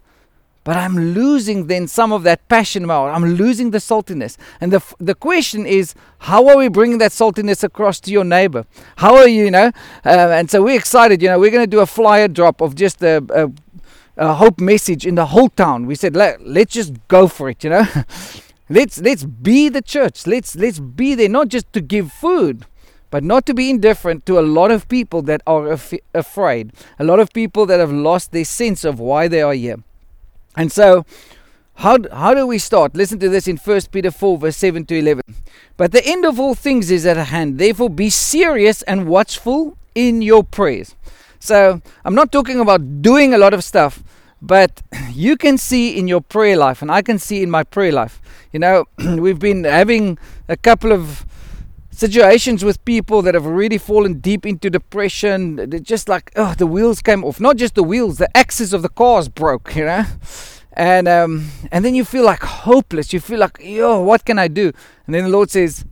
but 0.63 0.77
I'm 0.77 0.97
losing 0.97 1.67
then 1.67 1.87
some 1.87 2.13
of 2.13 2.23
that 2.23 2.47
passion 2.47 2.85
more. 2.85 3.09
I'm 3.09 3.25
losing 3.35 3.71
the 3.71 3.79
saltiness. 3.79 4.37
And 4.61 4.71
the, 4.71 4.81
the 4.97 5.15
question 5.15 5.65
is, 5.65 5.93
how 6.19 6.47
are 6.47 6.57
we 6.57 6.69
bringing 6.69 6.99
that 6.99 7.11
saltiness 7.11 7.63
across 7.63 7.99
to 8.01 8.11
your 8.11 8.23
neighbor? 8.23 8.65
How 8.97 9.15
are 9.15 9.27
you, 9.27 9.45
you 9.45 9.51
know? 9.51 9.71
Uh, 10.05 10.29
and 10.29 10.49
so 10.49 10.63
we're 10.63 10.77
excited, 10.77 11.21
you 11.21 11.27
know, 11.27 11.39
we're 11.39 11.51
going 11.51 11.63
to 11.63 11.69
do 11.69 11.81
a 11.81 11.85
flyer 11.85 12.27
drop 12.27 12.61
of 12.61 12.75
just 12.75 13.03
a, 13.03 13.51
hope 14.17 14.61
message 14.61 15.05
in 15.05 15.15
the 15.15 15.27
whole 15.27 15.49
town. 15.49 15.85
We 15.85 15.95
said, 15.95 16.15
Let, 16.15 16.45
let's 16.45 16.73
just 16.73 16.93
go 17.07 17.27
for 17.27 17.49
it, 17.49 17.63
you 17.63 17.69
know? 17.69 17.85
let's, 18.69 19.01
let's 19.01 19.25
be 19.25 19.69
the 19.69 19.81
church. 19.81 20.25
Let's, 20.27 20.55
let's 20.55 20.79
be 20.79 21.15
there, 21.15 21.29
not 21.29 21.49
just 21.49 21.71
to 21.73 21.81
give 21.81 22.11
food, 22.11 22.65
but 23.09 23.23
not 23.23 23.45
to 23.47 23.53
be 23.53 23.69
indifferent 23.69 24.25
to 24.27 24.39
a 24.39 24.41
lot 24.41 24.71
of 24.71 24.87
people 24.87 25.21
that 25.23 25.41
are 25.45 25.71
af- 25.73 25.93
afraid, 26.13 26.71
a 26.97 27.03
lot 27.03 27.19
of 27.19 27.33
people 27.33 27.65
that 27.65 27.79
have 27.79 27.91
lost 27.91 28.31
their 28.31 28.45
sense 28.45 28.85
of 28.85 28.99
why 28.99 29.27
they 29.27 29.41
are 29.41 29.53
here. 29.53 29.77
And 30.55 30.71
so, 30.71 31.05
how, 31.75 31.97
how 32.11 32.33
do 32.33 32.45
we 32.45 32.59
start? 32.59 32.95
Listen 32.95 33.19
to 33.19 33.29
this 33.29 33.47
in 33.47 33.57
1 33.57 33.81
Peter 33.91 34.11
4, 34.11 34.37
verse 34.37 34.57
7 34.57 34.85
to 34.85 34.97
11. 34.97 35.23
But 35.75 35.91
the 35.91 36.05
end 36.05 36.25
of 36.25 36.39
all 36.39 36.53
things 36.53 36.91
is 36.91 37.05
at 37.05 37.17
hand. 37.17 37.57
Therefore, 37.57 37.89
be 37.89 38.09
serious 38.09 38.83
and 38.83 39.07
watchful 39.07 39.77
in 39.95 40.21
your 40.21 40.43
prayers. 40.43 40.95
So, 41.39 41.81
I'm 42.05 42.15
not 42.15 42.31
talking 42.31 42.59
about 42.59 43.01
doing 43.01 43.33
a 43.33 43.37
lot 43.37 43.53
of 43.53 43.63
stuff, 43.63 44.03
but 44.41 44.81
you 45.11 45.35
can 45.35 45.57
see 45.57 45.97
in 45.97 46.07
your 46.07 46.21
prayer 46.21 46.57
life, 46.57 46.81
and 46.81 46.91
I 46.91 47.01
can 47.01 47.17
see 47.19 47.41
in 47.41 47.49
my 47.49 47.63
prayer 47.63 47.91
life. 47.91 48.21
You 48.51 48.59
know, 48.59 48.85
we've 48.97 49.39
been 49.39 49.63
having 49.63 50.17
a 50.47 50.55
couple 50.55 50.91
of 50.91 51.25
situations 51.93 52.65
with 52.65 52.83
people 52.85 53.21
that 53.21 53.33
have 53.33 53.45
really 53.45 53.77
fallen 53.77 54.19
deep 54.19 54.45
into 54.45 54.69
depression. 54.69 55.55
They're 55.55 55.79
just 55.79 56.09
like, 56.09 56.31
oh, 56.35 56.53
the 56.55 56.67
wheels 56.67 57.01
came 57.01 57.23
off. 57.23 57.39
Not 57.39 57.57
just 57.57 57.75
the 57.75 57.83
wheels, 57.83 58.17
the 58.17 58.35
axles 58.35 58.73
of 58.73 58.81
the 58.81 58.89
cars 58.89 59.29
broke, 59.29 59.75
you 59.75 59.85
know? 59.85 60.05
And 60.75 61.07
um, 61.07 61.49
and 61.71 61.85
then 61.85 61.93
you 61.93 62.03
feel 62.03 62.25
like 62.25 62.41
hopeless. 62.41 63.13
You 63.13 63.19
feel 63.19 63.39
like, 63.39 63.59
yo, 63.61 64.01
what 64.01 64.25
can 64.25 64.39
I 64.39 64.47
do? 64.47 64.71
And 65.05 65.13
then 65.13 65.25
the 65.25 65.29
Lord 65.29 65.51
says, 65.51 65.85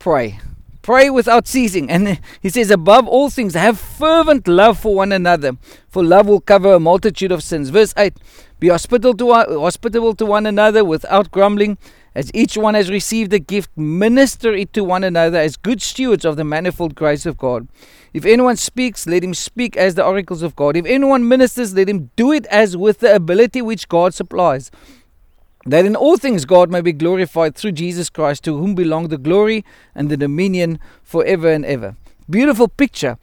pray. 0.00 0.40
Pray 0.82 1.08
without 1.08 1.46
ceasing. 1.46 1.88
And 1.88 2.20
he 2.42 2.50
says, 2.50 2.70
above 2.70 3.06
all 3.06 3.30
things, 3.30 3.54
have 3.54 3.78
fervent 3.78 4.48
love 4.48 4.78
for 4.78 4.94
one 4.94 5.12
another, 5.12 5.52
for 5.88 6.02
love 6.04 6.26
will 6.26 6.40
cover 6.40 6.74
a 6.74 6.80
multitude 6.80 7.32
of 7.32 7.42
sins. 7.42 7.70
Verse 7.70 7.94
8 7.96 8.14
Be 8.58 8.68
hospitable 8.68 9.14
to, 9.14 9.60
hospitable 9.60 10.14
to 10.16 10.26
one 10.26 10.46
another 10.46 10.84
without 10.84 11.30
grumbling. 11.30 11.78
As 12.14 12.30
each 12.32 12.56
one 12.56 12.74
has 12.74 12.90
received 12.90 13.32
a 13.32 13.40
gift, 13.40 13.70
minister 13.76 14.54
it 14.54 14.72
to 14.74 14.84
one 14.84 15.02
another 15.02 15.38
as 15.38 15.56
good 15.56 15.82
stewards 15.82 16.24
of 16.24 16.36
the 16.36 16.44
manifold 16.44 16.94
grace 16.94 17.26
of 17.26 17.36
God. 17.36 17.66
If 18.12 18.24
anyone 18.24 18.56
speaks, 18.56 19.06
let 19.06 19.24
him 19.24 19.34
speak 19.34 19.76
as 19.76 19.96
the 19.96 20.04
oracles 20.04 20.42
of 20.42 20.54
God. 20.54 20.76
If 20.76 20.86
anyone 20.86 21.28
ministers, 21.28 21.74
let 21.74 21.88
him 21.88 22.10
do 22.14 22.30
it 22.30 22.46
as 22.46 22.76
with 22.76 23.00
the 23.00 23.12
ability 23.12 23.62
which 23.62 23.88
God 23.88 24.14
supplies. 24.14 24.70
That 25.66 25.86
in 25.86 25.96
all 25.96 26.16
things 26.16 26.44
God 26.44 26.70
may 26.70 26.82
be 26.82 26.92
glorified 26.92 27.56
through 27.56 27.72
Jesus 27.72 28.10
Christ, 28.10 28.44
to 28.44 28.56
whom 28.56 28.76
belong 28.76 29.08
the 29.08 29.18
glory 29.18 29.64
and 29.94 30.08
the 30.08 30.16
dominion 30.16 30.78
forever 31.02 31.50
and 31.50 31.64
ever. 31.64 31.96
Beautiful 32.30 32.68
picture. 32.68 33.18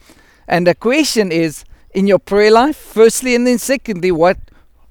And 0.49 0.67
the 0.67 0.75
question 0.75 1.31
is 1.31 1.63
in 1.93 2.07
your 2.07 2.19
prayer 2.19 2.51
life, 2.51 2.75
firstly, 2.75 3.35
and 3.35 3.47
then 3.47 3.57
secondly, 3.57 4.11
what 4.11 4.37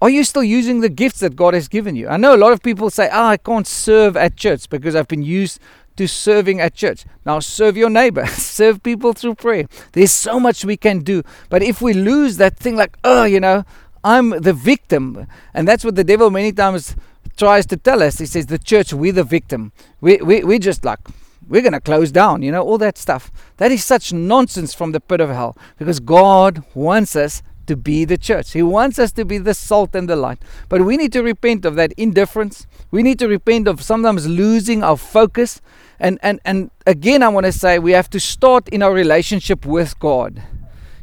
are 0.00 0.10
you 0.10 0.24
still 0.24 0.44
using 0.44 0.80
the 0.80 0.88
gifts 0.88 1.20
that 1.20 1.36
God 1.36 1.54
has 1.54 1.68
given 1.68 1.94
you? 1.94 2.08
I 2.08 2.16
know 2.16 2.34
a 2.34 2.38
lot 2.38 2.52
of 2.52 2.62
people 2.62 2.88
say, 2.90 3.08
oh, 3.12 3.26
I 3.26 3.36
can't 3.36 3.66
serve 3.66 4.16
at 4.16 4.36
church 4.36 4.68
because 4.68 4.96
I've 4.96 5.08
been 5.08 5.22
used 5.22 5.60
to 5.96 6.08
serving 6.08 6.60
at 6.60 6.74
church. 6.74 7.04
Now, 7.26 7.40
serve 7.40 7.76
your 7.76 7.90
neighbor, 7.90 8.26
serve 8.56 8.82
people 8.82 9.12
through 9.12 9.34
prayer. 9.34 9.66
There's 9.92 10.12
so 10.12 10.40
much 10.40 10.64
we 10.64 10.76
can 10.78 11.00
do. 11.00 11.22
But 11.50 11.62
if 11.62 11.82
we 11.82 11.92
lose 11.92 12.38
that 12.38 12.56
thing, 12.56 12.76
like, 12.76 12.96
oh, 13.04 13.24
you 13.24 13.40
know, 13.40 13.64
I'm 14.02 14.30
the 14.30 14.54
victim, 14.54 15.26
and 15.52 15.68
that's 15.68 15.84
what 15.84 15.96
the 15.96 16.04
devil 16.04 16.30
many 16.30 16.52
times 16.52 16.96
tries 17.36 17.66
to 17.66 17.76
tell 17.76 18.02
us. 18.02 18.18
He 18.18 18.26
says, 18.26 18.46
the 18.46 18.58
church, 18.58 18.94
we're 18.94 19.12
the 19.12 19.24
victim. 19.24 19.72
We, 20.00 20.16
we, 20.18 20.42
we're 20.42 20.58
just 20.58 20.84
like, 20.84 21.00
we're 21.46 21.62
going 21.62 21.72
to 21.72 21.80
close 21.80 22.10
down, 22.10 22.42
you 22.42 22.52
know, 22.52 22.62
all 22.62 22.78
that 22.78 22.96
stuff. 22.96 23.30
That 23.58 23.72
is 23.72 23.84
such 23.84 24.12
nonsense 24.12 24.72
from 24.72 24.92
the 24.92 25.00
pit 25.00 25.20
of 25.20 25.28
hell 25.28 25.58
because 25.76 26.00
God 26.00 26.64
wants 26.74 27.16
us 27.16 27.42
to 27.70 27.76
be 27.76 28.04
the 28.04 28.18
church. 28.18 28.52
He 28.52 28.64
wants 28.64 28.98
us 28.98 29.12
to 29.12 29.24
be 29.24 29.38
the 29.38 29.54
salt 29.54 29.94
and 29.94 30.08
the 30.08 30.16
light. 30.16 30.42
But 30.68 30.84
we 30.84 30.96
need 30.96 31.12
to 31.12 31.22
repent 31.22 31.64
of 31.64 31.76
that 31.76 31.92
indifference. 31.92 32.66
We 32.90 33.04
need 33.04 33.20
to 33.20 33.28
repent 33.28 33.68
of 33.68 33.80
sometimes 33.80 34.26
losing 34.26 34.82
our 34.82 34.96
focus. 34.96 35.60
And 36.00 36.18
and 36.20 36.40
and 36.44 36.70
again 36.84 37.22
I 37.22 37.28
want 37.28 37.46
to 37.46 37.52
say 37.52 37.78
we 37.78 37.92
have 37.92 38.10
to 38.10 38.18
start 38.18 38.68
in 38.70 38.82
our 38.82 38.92
relationship 38.92 39.64
with 39.64 39.96
God. 40.00 40.42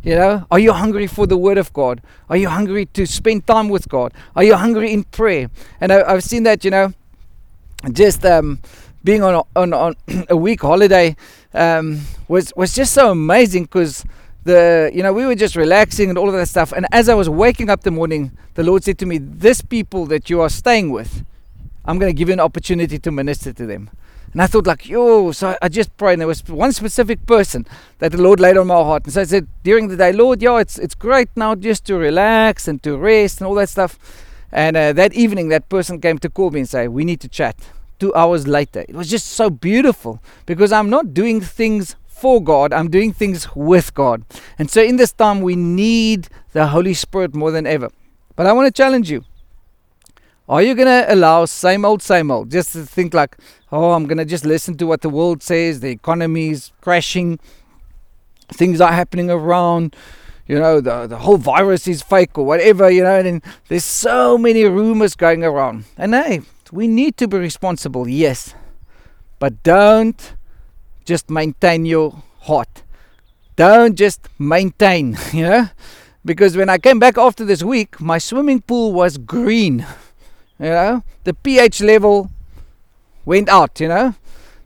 You 0.03 0.15
know, 0.15 0.45
are 0.51 0.60
you 0.60 0.73
hungry 0.73 1.08
for 1.08 1.25
the 1.25 1.38
Word 1.38 1.58
of 1.58 1.71
God? 1.71 2.01
Are 2.30 2.38
you 2.38 2.49
hungry 2.49 2.86
to 2.97 3.06
spend 3.06 3.47
time 3.47 3.69
with 3.69 3.88
God? 3.88 4.13
Are 4.36 4.43
you 4.43 4.56
hungry 4.56 4.91
in 4.91 5.03
prayer? 5.03 5.49
And 5.82 5.91
I, 5.91 6.12
have 6.12 6.23
seen 6.23 6.43
that, 6.43 6.63
you 6.65 6.71
know, 6.71 6.93
just 7.91 8.25
um, 8.25 8.60
being 9.03 9.23
on 9.23 9.36
a, 9.36 9.43
on, 9.56 9.73
on 9.73 9.95
a 10.30 10.38
week 10.38 10.62
holiday 10.62 11.15
um, 11.53 12.01
was 12.27 12.53
was 12.56 12.75
just 12.75 12.93
so 12.93 13.12
amazing 13.12 13.63
because 13.63 14.06
the 14.48 14.90
you 14.94 15.04
know 15.04 15.14
we 15.14 15.26
were 15.26 15.36
just 15.36 15.56
relaxing 15.56 16.10
and 16.10 16.18
all 16.18 16.28
of 16.28 16.34
that 16.34 16.48
stuff. 16.48 16.72
And 16.72 16.88
as 16.92 17.08
i 17.10 17.14
was 17.14 17.30
waking 17.30 17.70
up 17.70 17.82
the 17.82 17.92
morning 17.92 18.32
the 18.56 18.64
lord 18.64 18.84
said 18.84 18.98
to 19.00 19.06
me 19.06 19.18
this 19.20 19.62
people 19.62 20.06
that 20.08 20.30
you 20.30 20.42
are 20.42 20.50
staying 20.50 20.92
with 20.92 21.24
i'm 21.86 22.00
going 22.00 22.12
to 22.14 22.18
give 22.18 22.30
you 22.30 22.34
an 22.34 22.40
opportunity 22.40 22.98
to 22.98 23.12
minister 23.12 23.54
to 23.54 23.66
them. 23.66 23.90
And 24.34 24.42
i 24.42 24.48
thought 24.48 24.66
like 24.66 24.90
yo 24.90 25.32
so 25.32 25.56
i 25.62 25.70
just 25.70 25.96
prayed. 25.98 26.14
And 26.14 26.22
there 26.22 26.28
was 26.28 26.42
one 26.48 26.72
specific 26.72 27.26
person 27.26 27.66
that 28.00 28.12
the 28.14 28.22
lord 28.22 28.40
laid 28.40 28.58
on 28.58 28.68
my 28.68 28.82
heart. 28.90 29.04
And 29.04 29.14
so 29.14 29.22
i 29.22 29.26
said 29.26 29.48
during 29.64 29.90
the 29.90 29.98
day 29.98 30.12
lord 30.12 30.42
yeah 30.42 30.58
it's 30.58 30.80
it's 30.80 30.96
great 30.96 31.30
now 31.36 31.54
just 31.54 31.86
to 31.86 31.96
relax 31.96 32.68
and 32.68 32.82
to 32.84 32.98
rest 32.98 33.40
and 33.40 33.48
all 33.48 33.56
that 33.56 33.70
stuff. 33.70 34.00
And 34.52 34.78
uh, 34.78 34.94
that 34.94 35.14
evening 35.14 35.50
that 35.50 35.68
person 35.68 36.00
came 36.00 36.18
to 36.20 36.30
call 36.30 36.50
me 36.52 36.62
and 36.62 36.70
say 36.70 36.88
we 36.88 37.04
need 37.04 37.20
to 37.20 37.28
chat. 37.28 37.56
Two 38.00 38.14
hours 38.16 38.48
later 38.48 38.82
it 38.88 38.96
was 38.96 39.10
just 39.10 39.28
so 39.28 39.50
beautiful 39.50 40.22
because 40.46 40.72
i'm 40.72 40.90
not 40.98 41.14
doing 41.22 41.42
things 41.42 41.96
for 42.19 42.41
God, 42.41 42.73
I'm 42.73 42.89
doing 42.89 43.13
things 43.13 43.47
with 43.56 43.93
God. 43.93 44.23
And 44.58 44.69
so 44.69 44.82
in 44.82 44.97
this 44.97 45.12
time, 45.12 45.41
we 45.41 45.56
need 45.56 46.30
the 46.53 46.67
Holy 46.67 46.93
Spirit 46.93 47.36
more 47.36 47.51
than 47.51 47.67
ever. 47.67 47.89
But 48.36 48.47
I 48.47 48.53
want 48.53 48.65
to 48.67 48.71
challenge 48.71 49.12
you. 49.12 49.23
Are 50.49 50.62
you 50.62 50.75
going 50.75 50.88
to 50.88 51.13
allow 51.13 51.45
same 51.45 51.84
old, 51.84 52.01
same 52.01 52.32
old? 52.32 52.49
Just 52.49 52.71
to 52.73 52.86
think 52.86 53.13
like, 53.13 53.38
oh, 53.71 53.91
I'm 53.91 54.06
going 54.06 54.17
to 54.17 54.25
just 54.25 54.45
listen 54.45 54.77
to 54.77 54.88
what 54.88 55.01
the 55.01 55.10
world 55.10 55.43
says, 55.43 55.82
the 55.82 55.89
economy 55.89 56.49
is 56.49 56.71
crashing, 56.82 57.38
things 58.53 58.80
are 58.80 58.93
happening 58.93 59.30
around, 59.30 59.95
you 60.47 60.58
know, 60.58 60.80
the, 60.80 61.06
the 61.06 61.17
whole 61.17 61.38
virus 61.38 61.88
is 61.88 62.01
fake 62.01 62.38
or 62.38 62.45
whatever, 62.45 62.89
you 62.89 63.03
know, 63.03 63.19
and 63.19 63.43
there's 63.67 63.84
so 63.84 64.38
many 64.38 64.63
rumors 64.63 65.15
going 65.15 65.43
around. 65.43 65.84
And 65.97 66.15
hey, 66.15 66.41
we 66.71 66.88
need 66.88 67.17
to 67.17 67.27
be 67.27 67.38
responsible, 67.38 68.08
yes. 68.08 68.56
But 69.39 69.62
don't 69.63 70.37
just 71.08 71.30
maintain 71.30 71.86
your 71.86 72.22
heart. 72.41 72.84
Don't 73.56 73.96
just 73.96 74.28
maintain, 74.38 75.17
know? 75.34 75.70
Because 76.24 76.58
when 76.58 76.70
I 76.70 76.78
came 76.78 77.00
back 77.00 77.17
after 77.17 77.46
this 77.46 77.63
week, 77.63 78.00
my 78.02 78.17
swimming 78.17 78.62
pool 78.62 78.93
was 78.93 79.17
green. 79.17 79.88
You 80.60 80.70
know? 80.70 81.04
The 81.24 81.34
pH 81.34 81.82
level 81.82 82.30
went 83.26 83.48
out, 83.48 83.80
you 83.80 83.88
know? 83.88 84.15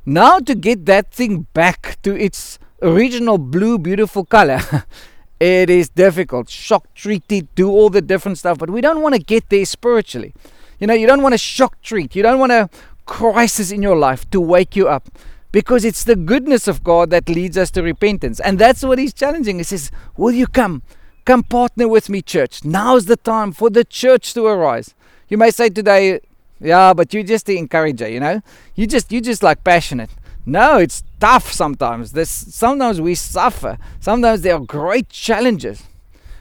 Now 0.04 0.39
to 0.39 0.56
get 0.56 0.88
that 0.88 1.12
thing 1.12 1.45
back 1.54 2.01
to 2.01 2.17
its 2.17 2.58
original 2.82 3.38
blue, 3.38 3.77
beautiful 3.77 4.25
color. 4.25 4.60
it 5.39 5.69
is 5.69 5.89
difficult. 5.89 6.49
Shock 6.49 6.91
treat 6.95 7.32
it, 7.32 7.54
do 7.54 7.69
all 7.69 7.91
the 7.91 8.01
different 8.01 8.39
stuff, 8.39 8.58
but 8.58 8.71
we 8.71 8.82
don't 8.82 9.01
want 9.01 9.13
to 9.13 9.21
get 9.21 9.47
there 9.49 9.65
spiritually. 9.65 10.34
You 10.80 10.88
know, 10.88 10.95
you 10.95 11.06
don't 11.06 11.21
want 11.21 11.34
to 11.34 11.38
shock 11.38 11.80
treat. 11.84 12.15
You 12.15 12.23
don't 12.23 12.39
want 12.39 12.51
a 12.51 12.67
crisis 13.06 13.71
in 13.71 13.84
your 13.84 13.95
life 13.95 14.27
to 14.32 14.41
wake 14.41 14.75
you 14.75 14.88
up 14.88 15.08
because 15.51 15.83
it's 15.83 16.03
the 16.03 16.15
goodness 16.15 16.67
of 16.67 16.83
God 16.83 17.09
that 17.09 17.27
leads 17.27 17.57
us 17.57 17.71
to 17.71 17.83
repentance. 17.83 18.39
And 18.39 18.57
that's 18.57 18.83
what 18.83 18.99
he's 18.99 19.13
challenging. 19.13 19.57
He 19.57 19.63
says, 19.63 19.91
Will 20.17 20.31
you 20.31 20.47
come? 20.47 20.81
Come 21.25 21.43
partner 21.43 21.87
with 21.87 22.09
me, 22.09 22.21
church. 22.21 22.65
Now's 22.65 23.05
the 23.05 23.17
time 23.17 23.51
for 23.51 23.69
the 23.69 23.83
church 23.83 24.33
to 24.33 24.45
arise. 24.45 24.95
You 25.29 25.37
may 25.37 25.51
say 25.51 25.69
today, 25.69 26.19
yeah, 26.59 26.93
but 26.93 27.13
you're 27.13 27.23
just 27.23 27.45
the 27.45 27.57
encourager, 27.57 28.07
you 28.07 28.19
know? 28.19 28.41
You 28.75 28.87
just 28.87 29.11
you 29.11 29.21
just 29.21 29.43
like 29.43 29.63
passionate. 29.63 30.09
No, 30.45 30.77
it's 30.77 31.03
tough 31.19 31.51
sometimes. 31.51 32.13
This 32.13 32.29
sometimes 32.29 32.99
we 32.99 33.15
suffer. 33.15 33.77
Sometimes 33.99 34.41
there 34.41 34.55
are 34.55 34.59
great 34.59 35.09
challenges. 35.09 35.83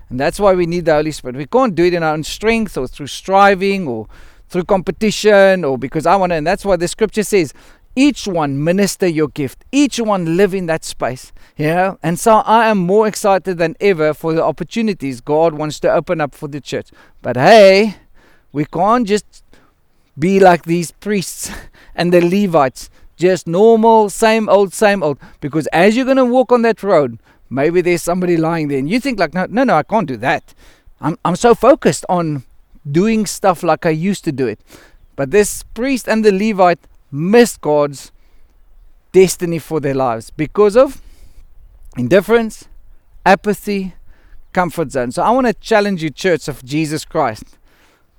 And 0.09 0.19
that's 0.19 0.41
why 0.41 0.55
we 0.55 0.67
need 0.67 0.87
the 0.87 0.95
Holy 0.95 1.13
Spirit. 1.13 1.37
We 1.37 1.47
can't 1.47 1.75
do 1.75 1.85
it 1.85 1.95
in 1.95 2.03
our 2.03 2.15
own 2.15 2.25
strength 2.25 2.77
or 2.77 2.89
through 2.89 3.07
striving 3.07 3.87
or 3.87 4.09
through 4.49 4.65
competition 4.65 5.65
or 5.65 5.79
because 5.79 6.07
I 6.07 6.17
want 6.17 6.31
to. 6.33 6.37
And 6.37 6.47
that's 6.47 6.65
why 6.65 6.77
the 6.77 6.89
scripture 6.89 7.23
says, 7.23 7.55
each 7.97 8.27
one 8.27 8.63
minister 8.63 9.07
your 9.07 9.29
gift. 9.29 9.65
Each 9.73 9.99
one 9.99 10.37
live 10.37 10.55
in 10.55 10.67
that 10.67 10.85
space. 10.85 11.33
Yeah? 11.57 11.97
And 12.03 12.19
so 12.19 12.37
i 12.39 12.67
am 12.69 12.79
more 12.79 13.07
excited 13.07 13.59
than 13.59 13.77
ever 13.81 14.15
for 14.15 14.33
the 14.33 14.43
opportunities 14.43 15.21
god 15.21 15.55
wants 15.55 15.81
to 15.81 15.93
open 15.93 16.21
up 16.21 16.35
for 16.35 16.49
the 16.49 16.61
church. 16.61 16.89
But 17.23 17.37
hey 17.37 17.97
we 18.53 18.65
can't 18.65 19.07
just 19.07 19.45
be 20.19 20.41
like 20.41 20.65
these 20.65 20.91
priests 20.91 21.51
and 21.95 22.13
the 22.13 22.21
levites. 22.21 22.91
Just 23.17 23.47
normal 23.47 24.09
same 24.09 24.49
old 24.49 24.73
same 24.73 25.03
old. 25.03 25.19
Because 25.41 25.67
as 25.69 25.97
you're 25.97 26.05
going 26.05 26.17
to 26.17 26.25
walk 26.25 26.53
on 26.53 26.63
that 26.63 26.83
road 26.83 27.19
maybe 27.53 27.81
there's 27.81 28.03
somebody 28.03 28.37
lying 28.37 28.69
there 28.69 28.79
and 28.79 28.89
you 28.89 29.01
think 29.01 29.19
like 29.19 29.35
no 29.35 29.45
no 29.51 29.65
no 29.65 29.75
i 29.75 29.83
can't 29.83 30.07
do 30.07 30.17
that. 30.17 30.55
I'm, 31.01 31.19
I'm 31.25 31.37
so 31.37 31.55
focused 31.55 32.05
on 32.09 32.45
doing 32.91 33.27
stuff 33.27 33.63
like 33.63 33.85
i 33.85 33.91
used 33.91 34.25
to 34.25 34.33
do 34.33 34.47
it. 34.47 34.61
But 35.17 35.33
this 35.33 35.65
priest 35.75 36.09
and 36.09 36.25
the 36.25 36.33
levite 36.33 36.79
missed 37.11 37.61
God's 37.61 38.13
destiny 39.13 39.59
for 39.59 39.81
their 39.81 39.95
lives 39.95 40.31
because 40.31 40.77
of 40.77 41.01
indifference, 41.97 42.69
apathy, 43.27 43.95
comfort 44.53 44.93
zone. 44.93 45.13
So 45.13 45.23
I 45.23 45.31
want 45.31 45.47
to 45.47 45.55
challenge 45.55 46.03
you, 46.03 46.11
Church 46.11 46.49
of 46.49 46.65
Jesus 46.65 47.05
Christ. 47.05 47.59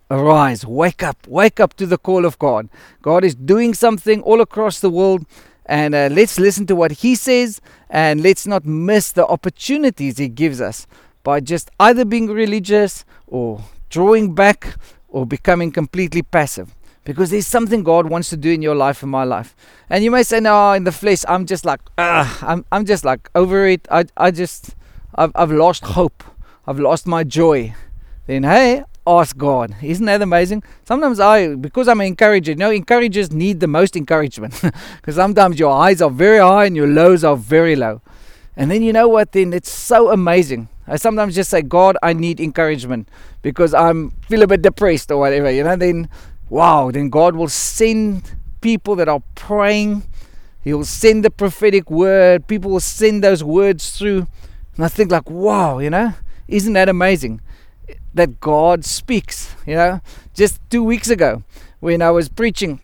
Arise, 0.10 0.65
wake 0.65 1.04
up, 1.04 1.25
wake 1.27 1.60
up 1.60 1.73
to 1.75 1.86
the 1.86 1.97
call 1.97 2.25
of 2.25 2.38
God. 2.38 2.67
God 3.01 3.23
is 3.23 3.34
doing 3.34 3.73
something 3.73 4.21
all 4.23 4.41
across 4.41 4.82
the 4.82 4.89
world, 4.89 5.25
and 5.65 5.95
uh, 5.95 6.10
let's 6.12 6.38
listen 6.38 6.65
to 6.67 6.75
what 6.75 6.91
He 6.91 7.15
says 7.15 7.62
and 7.89 8.21
let's 8.21 8.45
not 8.45 8.65
miss 8.65 9.13
the 9.13 9.25
opportunities 9.25 10.17
He 10.17 10.27
gives 10.27 10.60
us 10.60 10.86
by 11.23 11.39
just 11.39 11.71
either 11.80 12.04
being 12.04 12.27
religious 12.27 13.06
or 13.27 13.62
drawing 13.89 14.36
back 14.36 14.75
or 15.08 15.25
becoming 15.25 15.71
completely 15.71 16.23
passive 16.23 16.75
because 17.04 17.32
there's 17.32 17.48
something 17.48 17.84
God 17.84 18.10
wants 18.10 18.30
to 18.30 18.38
do 18.38 18.52
in 18.52 18.62
your 18.62 18.76
life 18.76 19.02
and 19.02 19.12
my 19.12 19.24
life. 19.24 19.56
And 19.90 20.04
you 20.04 20.12
may 20.12 20.24
say, 20.24 20.40
"No, 20.40 20.74
in 20.74 20.84
the 20.84 20.92
flesh, 20.92 21.24
I'm 21.28 21.46
just 21.46 21.66
like, 21.66 21.82
ah, 21.98 22.38
I'm, 22.42 22.66
I'm 22.72 22.86
just 22.86 23.04
like 23.04 23.30
over 23.36 23.66
it. 23.68 23.88
I, 23.90 24.06
I 24.18 24.32
just, 24.32 24.76
I've, 25.16 25.32
I've 25.36 25.52
lost 25.52 25.84
hope. 25.84 26.24
I've 26.68 26.80
lost 26.80 27.08
my 27.08 27.24
joy." 27.24 27.74
Then, 28.28 28.44
hey, 28.44 28.84
ask 29.06 29.36
God. 29.36 29.76
Isn't 29.82 30.06
that 30.06 30.22
amazing? 30.22 30.64
Sometimes 30.86 31.20
I, 31.20 31.56
because 31.56 31.88
I'm 31.88 32.00
an 32.02 32.08
encourager, 32.08 32.52
you 32.52 32.58
know, 32.58 32.72
encouragers 32.72 33.32
need 33.32 33.60
the 33.60 33.68
most 33.68 33.96
encouragement. 33.96 34.62
Because 35.02 35.16
sometimes 35.16 35.60
your 35.60 35.76
highs 35.76 36.02
are 36.02 36.10
very 36.10 36.40
high 36.40 36.66
and 36.66 36.76
your 36.76 36.88
lows 36.88 37.24
are 37.24 37.36
very 37.36 37.76
low. 37.76 38.02
And 38.56 38.70
then 38.70 38.84
you 38.84 38.94
know 38.94 39.08
what? 39.08 39.32
Then 39.32 39.54
it's 39.54 39.72
so 39.72 40.12
amazing. 40.12 40.68
I 40.88 40.98
sometimes 40.98 41.36
just 41.36 41.50
say, 41.50 41.62
God, 41.62 41.98
I 42.04 42.14
need 42.14 42.40
encouragement 42.40 43.08
because 43.42 43.74
I'm 43.74 44.12
feel 44.28 44.44
a 44.44 44.48
bit 44.48 44.62
depressed 44.62 45.10
or 45.10 45.18
whatever. 45.18 45.50
You 45.50 45.64
know, 45.64 45.76
then 45.76 46.10
wow, 46.52 46.92
then 46.92 47.10
God 47.10 47.36
will 47.36 47.48
send 47.48 48.36
people 48.60 48.96
that 48.98 49.08
are 49.08 49.24
praying. 49.36 50.04
He 50.64 50.74
will 50.74 50.86
send 50.86 51.24
the 51.24 51.32
prophetic 51.32 51.90
word. 51.90 52.46
People 52.46 52.72
will 52.72 52.82
send 52.82 53.24
those 53.24 53.42
words 53.44 53.98
through. 53.98 54.28
And 54.76 54.86
I 54.86 54.90
think 54.90 55.12
like, 55.12 55.30
wow, 55.30 55.80
you 55.80 55.90
know, 55.90 56.14
isn't 56.50 56.74
that 56.74 56.90
amazing? 56.90 57.40
That 58.14 58.42
God 58.42 58.84
speaks, 58.84 59.56
you 59.66 59.76
know. 59.76 60.02
Just 60.34 60.60
two 60.70 60.84
weeks 60.84 61.10
ago, 61.10 61.44
when 61.80 62.02
I 62.02 62.12
was 62.12 62.28
preaching 62.28 62.82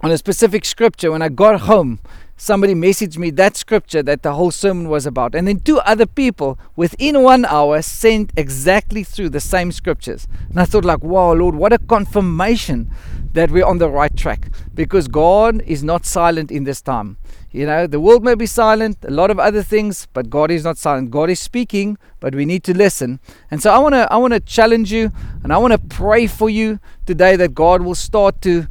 on 0.00 0.10
a 0.10 0.18
specific 0.18 0.64
scripture, 0.64 1.10
when 1.10 1.22
I 1.22 1.28
got 1.28 1.60
home, 1.62 1.98
somebody 2.36 2.74
messaged 2.74 3.18
me 3.18 3.30
that 3.30 3.56
scripture 3.56 4.02
that 4.02 4.22
the 4.22 4.34
whole 4.34 4.52
sermon 4.52 4.88
was 4.88 5.06
about. 5.06 5.34
And 5.34 5.48
then 5.48 5.58
two 5.60 5.78
other 5.80 6.06
people 6.06 6.58
within 6.76 7.22
one 7.22 7.44
hour 7.44 7.82
sent 7.82 8.32
exactly 8.36 9.02
through 9.02 9.30
the 9.30 9.40
same 9.40 9.72
scriptures. 9.72 10.28
And 10.48 10.60
I 10.60 10.64
thought, 10.64 10.84
like, 10.84 11.02
wow, 11.02 11.32
Lord, 11.32 11.56
what 11.56 11.72
a 11.72 11.78
confirmation 11.78 12.90
that 13.32 13.50
we're 13.50 13.66
on 13.66 13.78
the 13.78 13.90
right 13.90 14.16
track. 14.16 14.50
Because 14.72 15.08
God 15.08 15.62
is 15.62 15.82
not 15.82 16.06
silent 16.06 16.50
in 16.52 16.64
this 16.64 16.80
time. 16.80 17.16
You 17.50 17.66
know, 17.66 17.86
the 17.86 17.98
world 17.98 18.22
may 18.22 18.34
be 18.34 18.46
silent, 18.46 18.98
a 19.04 19.10
lot 19.10 19.30
of 19.30 19.40
other 19.40 19.62
things, 19.62 20.06
but 20.12 20.30
God 20.30 20.50
is 20.50 20.64
not 20.64 20.76
silent. 20.78 21.10
God 21.10 21.30
is 21.30 21.40
speaking, 21.40 21.98
but 22.20 22.34
we 22.34 22.44
need 22.44 22.62
to 22.64 22.76
listen. 22.76 23.20
And 23.50 23.62
so 23.62 23.72
I 23.72 23.78
want 23.78 23.94
to 23.94 24.12
I 24.12 24.16
want 24.16 24.34
to 24.34 24.40
challenge 24.40 24.92
you 24.92 25.10
and 25.42 25.52
I 25.52 25.56
want 25.56 25.72
to 25.72 25.78
pray 25.78 26.26
for 26.26 26.50
you 26.50 26.78
today 27.06 27.36
that 27.36 27.54
God 27.54 27.82
will 27.82 27.94
start 27.94 28.42
to 28.42 28.68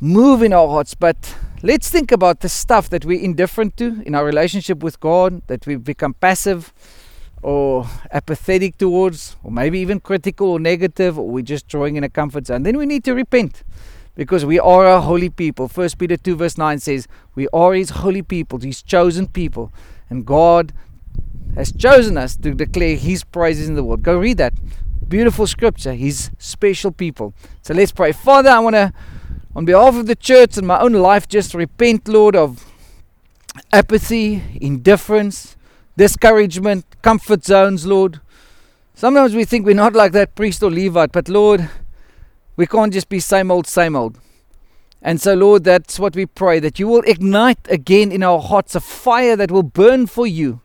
move 0.00 0.42
in 0.42 0.52
our 0.52 0.66
hearts, 0.68 0.94
but 0.94 1.36
let's 1.62 1.90
think 1.90 2.10
about 2.10 2.40
the 2.40 2.48
stuff 2.48 2.88
that 2.88 3.04
we're 3.04 3.20
indifferent 3.20 3.76
to 3.76 4.02
in 4.06 4.14
our 4.14 4.24
relationship 4.24 4.82
with 4.82 4.98
God, 4.98 5.42
that 5.46 5.66
we've 5.66 5.84
become 5.84 6.14
passive 6.14 6.72
or 7.42 7.86
apathetic 8.10 8.78
towards, 8.78 9.36
or 9.42 9.50
maybe 9.50 9.78
even 9.78 10.00
critical 10.00 10.48
or 10.48 10.58
negative, 10.60 11.18
or 11.18 11.28
we're 11.28 11.42
just 11.42 11.68
drawing 11.68 11.96
in 11.96 12.04
a 12.04 12.08
comfort 12.08 12.46
zone. 12.46 12.62
Then 12.62 12.78
we 12.78 12.86
need 12.86 13.04
to 13.04 13.14
repent 13.14 13.62
because 14.14 14.44
we 14.44 14.58
are 14.58 14.86
a 14.86 15.00
holy 15.00 15.30
people. 15.30 15.68
First 15.68 15.98
Peter 15.98 16.16
2 16.16 16.36
verse 16.36 16.58
9 16.58 16.78
says, 16.78 17.06
We 17.34 17.48
are 17.48 17.74
his 17.74 17.90
holy 17.90 18.22
people, 18.22 18.58
his 18.58 18.82
chosen 18.82 19.28
people, 19.28 19.72
and 20.08 20.26
God 20.26 20.72
has 21.54 21.72
chosen 21.72 22.16
us 22.16 22.36
to 22.36 22.54
declare 22.54 22.96
his 22.96 23.24
praises 23.24 23.68
in 23.68 23.74
the 23.74 23.84
world. 23.84 24.02
Go 24.02 24.18
read 24.18 24.38
that. 24.38 24.54
Beautiful 25.08 25.46
scripture, 25.46 25.92
his 25.92 26.30
special 26.38 26.92
people. 26.92 27.34
So 27.62 27.74
let's 27.74 27.92
pray. 27.92 28.12
Father, 28.12 28.50
I 28.50 28.60
want 28.60 28.76
to 28.76 28.92
on 29.54 29.64
behalf 29.64 29.96
of 29.96 30.06
the 30.06 30.14
church 30.14 30.56
and 30.56 30.66
my 30.66 30.80
own 30.80 30.92
life, 30.92 31.28
just 31.28 31.54
repent, 31.54 32.06
Lord, 32.06 32.36
of 32.36 32.64
apathy, 33.72 34.42
indifference, 34.60 35.56
discouragement, 35.96 36.84
comfort 37.02 37.44
zones, 37.44 37.84
Lord. 37.84 38.20
Sometimes 38.94 39.34
we 39.34 39.44
think 39.44 39.66
we're 39.66 39.74
not 39.74 39.94
like 39.94 40.12
that 40.12 40.34
priest 40.34 40.62
or 40.62 40.70
Levite, 40.70 41.12
but 41.12 41.28
Lord, 41.28 41.68
we 42.56 42.66
can't 42.66 42.92
just 42.92 43.08
be 43.08 43.18
same 43.18 43.50
old, 43.50 43.66
same 43.66 43.96
old. 43.96 44.18
And 45.02 45.20
so, 45.20 45.34
Lord, 45.34 45.64
that's 45.64 45.98
what 45.98 46.14
we 46.14 46.26
pray 46.26 46.60
that 46.60 46.78
you 46.78 46.86
will 46.86 47.02
ignite 47.06 47.58
again 47.70 48.12
in 48.12 48.22
our 48.22 48.40
hearts 48.40 48.74
a 48.74 48.80
fire 48.80 49.34
that 49.36 49.50
will 49.50 49.62
burn 49.62 50.06
for 50.06 50.26
you. 50.26 50.60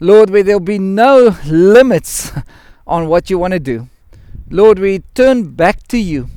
Lord, 0.00 0.30
where 0.30 0.42
there'll 0.42 0.60
be 0.60 0.78
no 0.78 1.36
limits 1.46 2.32
on 2.86 3.08
what 3.08 3.30
you 3.30 3.38
want 3.38 3.52
to 3.52 3.60
do. 3.60 3.88
Lord, 4.50 4.78
we 4.78 5.00
turn 5.14 5.54
back 5.54 5.86
to 5.88 5.98
you. 5.98 6.28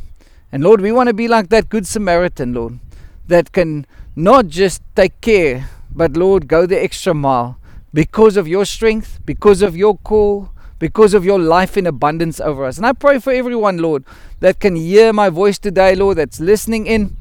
And 0.52 0.64
Lord, 0.64 0.82
we 0.82 0.92
want 0.92 1.08
to 1.08 1.14
be 1.14 1.28
like 1.28 1.50
that 1.50 1.70
Good 1.70 1.86
Samaritan, 1.86 2.54
Lord, 2.54 2.80
that 3.28 3.52
can 3.52 3.86
not 4.16 4.48
just 4.48 4.82
take 4.96 5.22
care, 5.22 5.70
but 5.94 6.18
Lord, 6.18 6.48
go 6.48 6.66
the 6.66 6.82
extra 6.82 7.14
mile 7.14 7.58
because 7.94 8.38
of 8.38 8.48
your 8.48 8.66
strength, 8.66 9.20
because 9.26 9.62
of 9.62 9.78
your 9.78 9.98
call, 9.98 10.50
because 10.80 11.14
of 11.14 11.26
your 11.26 11.40
life 11.40 11.78
in 11.78 11.86
abundance 11.86 12.40
over 12.40 12.66
us. 12.66 12.78
And 12.78 12.86
I 12.86 12.94
pray 12.94 13.20
for 13.20 13.32
everyone, 13.32 13.78
Lord, 13.78 14.04
that 14.40 14.60
can 14.60 14.76
hear 14.76 15.14
my 15.14 15.30
voice 15.30 15.60
today, 15.60 15.96
Lord, 15.96 16.18
that's 16.18 16.40
listening 16.40 16.88
in, 16.88 17.16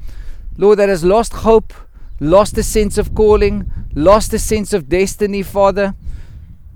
Lord, 0.57 0.79
that 0.79 0.89
has 0.89 1.03
lost 1.03 1.33
hope, 1.33 1.73
lost 2.19 2.57
a 2.57 2.63
sense 2.63 2.97
of 2.97 3.13
calling, 3.13 3.71
lost 3.93 4.33
a 4.33 4.39
sense 4.39 4.73
of 4.73 4.89
destiny, 4.89 5.43
Father. 5.43 5.93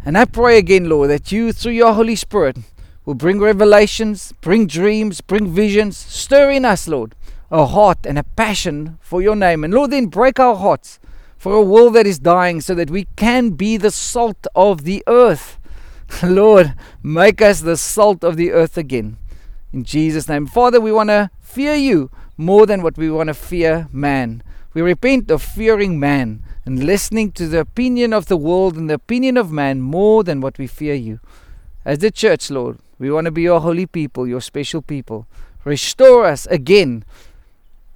And 0.06 0.18
I 0.18 0.26
pray 0.26 0.58
again, 0.58 0.90
Lord, 0.90 1.10
that 1.10 1.32
you, 1.32 1.54
through 1.54 1.72
your 1.72 1.94
Holy 1.94 2.16
Spirit, 2.16 2.58
will 3.06 3.16
bring 3.16 3.40
revelations, 3.40 4.34
bring 4.42 4.68
dreams, 4.68 5.22
bring 5.22 5.48
visions. 5.48 5.98
Stir 5.98 6.52
in 6.52 6.66
us, 6.66 6.88
Lord, 6.88 7.16
a 7.52 7.66
heart 7.66 8.00
and 8.06 8.18
a 8.18 8.24
passion 8.24 8.98
for 9.02 9.22
your 9.22 9.36
name. 9.36 9.64
And 9.64 9.74
Lord, 9.74 9.92
then 9.92 10.08
break 10.08 10.40
our 10.40 10.56
hearts 10.56 11.00
for 11.38 11.54
a 11.54 11.62
world 11.62 11.96
that 11.96 12.08
is 12.08 12.20
dying 12.20 12.62
so 12.62 12.74
that 12.76 12.90
we 12.90 13.08
can 13.16 13.52
be 13.52 13.76
the 13.78 13.92
salt 13.92 14.48
of 14.56 14.84
the 14.86 15.04
earth. 15.08 15.60
Lord, 16.24 16.74
make 17.02 17.42
us 17.42 17.62
the 17.62 17.78
salt 17.78 18.24
of 18.24 18.38
the 18.38 18.52
earth 18.52 18.78
again. 18.78 19.18
In 19.74 19.84
Jesus' 19.84 20.30
name. 20.30 20.48
Father, 20.48 20.80
we 20.80 20.92
want 20.92 21.10
to 21.10 21.32
fear 21.42 21.76
you 21.76 22.12
more 22.38 22.66
than 22.66 22.82
what 22.82 22.98
we 22.98 23.10
want 23.10 23.28
to 23.28 23.34
fear 23.34 23.88
man. 23.92 24.44
We 24.74 24.82
repent 24.82 25.30
of 25.30 25.44
fearing 25.44 26.00
man 26.00 26.44
and 26.66 26.84
listening 26.84 27.32
to 27.34 27.48
the 27.48 27.60
opinion 27.60 28.14
of 28.14 28.28
the 28.28 28.38
world 28.38 28.78
and 28.78 28.90
the 28.90 28.96
opinion 28.96 29.38
of 29.38 29.52
man 29.52 29.82
more 29.82 30.24
than 30.24 30.42
what 30.42 30.58
we 30.58 30.68
fear 30.68 30.94
you. 30.94 31.20
As 31.86 32.00
the 32.00 32.10
church, 32.10 32.50
Lord, 32.50 32.80
we 33.04 33.12
want 33.12 33.26
to 33.26 33.32
be 33.32 33.42
your 33.42 33.60
holy 33.60 33.86
people, 33.86 34.26
your 34.26 34.40
special 34.40 34.82
people. 34.82 35.28
Restore 35.66 36.26
us 36.26 36.46
again 36.46 37.04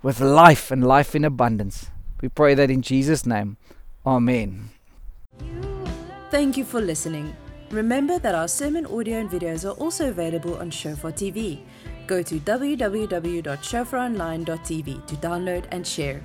with 0.03 0.19
life 0.19 0.69
and 0.69 0.85
life 0.85 1.15
in 1.15 1.23
abundance. 1.23 1.89
We 2.21 2.27
pray 2.27 2.55
that 2.55 2.69
in 2.69 2.81
Jesus' 2.81 3.25
name. 3.25 3.55
Amen. 4.05 4.71
Thank 6.29 6.57
you 6.57 6.65
for 6.65 6.81
listening. 6.81 7.33
Remember 7.71 8.19
that 8.19 8.35
our 8.35 8.49
sermon 8.49 8.85
audio 8.85 9.19
and 9.19 9.29
videos 9.29 9.63
are 9.63 9.77
also 9.79 10.09
available 10.09 10.57
on 10.57 10.71
Shofar 10.71 11.13
TV. 11.13 11.61
Go 12.05 12.21
to 12.21 12.37
www.shofaronline.tv 12.41 15.07
to 15.07 15.15
download 15.15 15.63
and 15.71 15.87
share. 15.87 16.21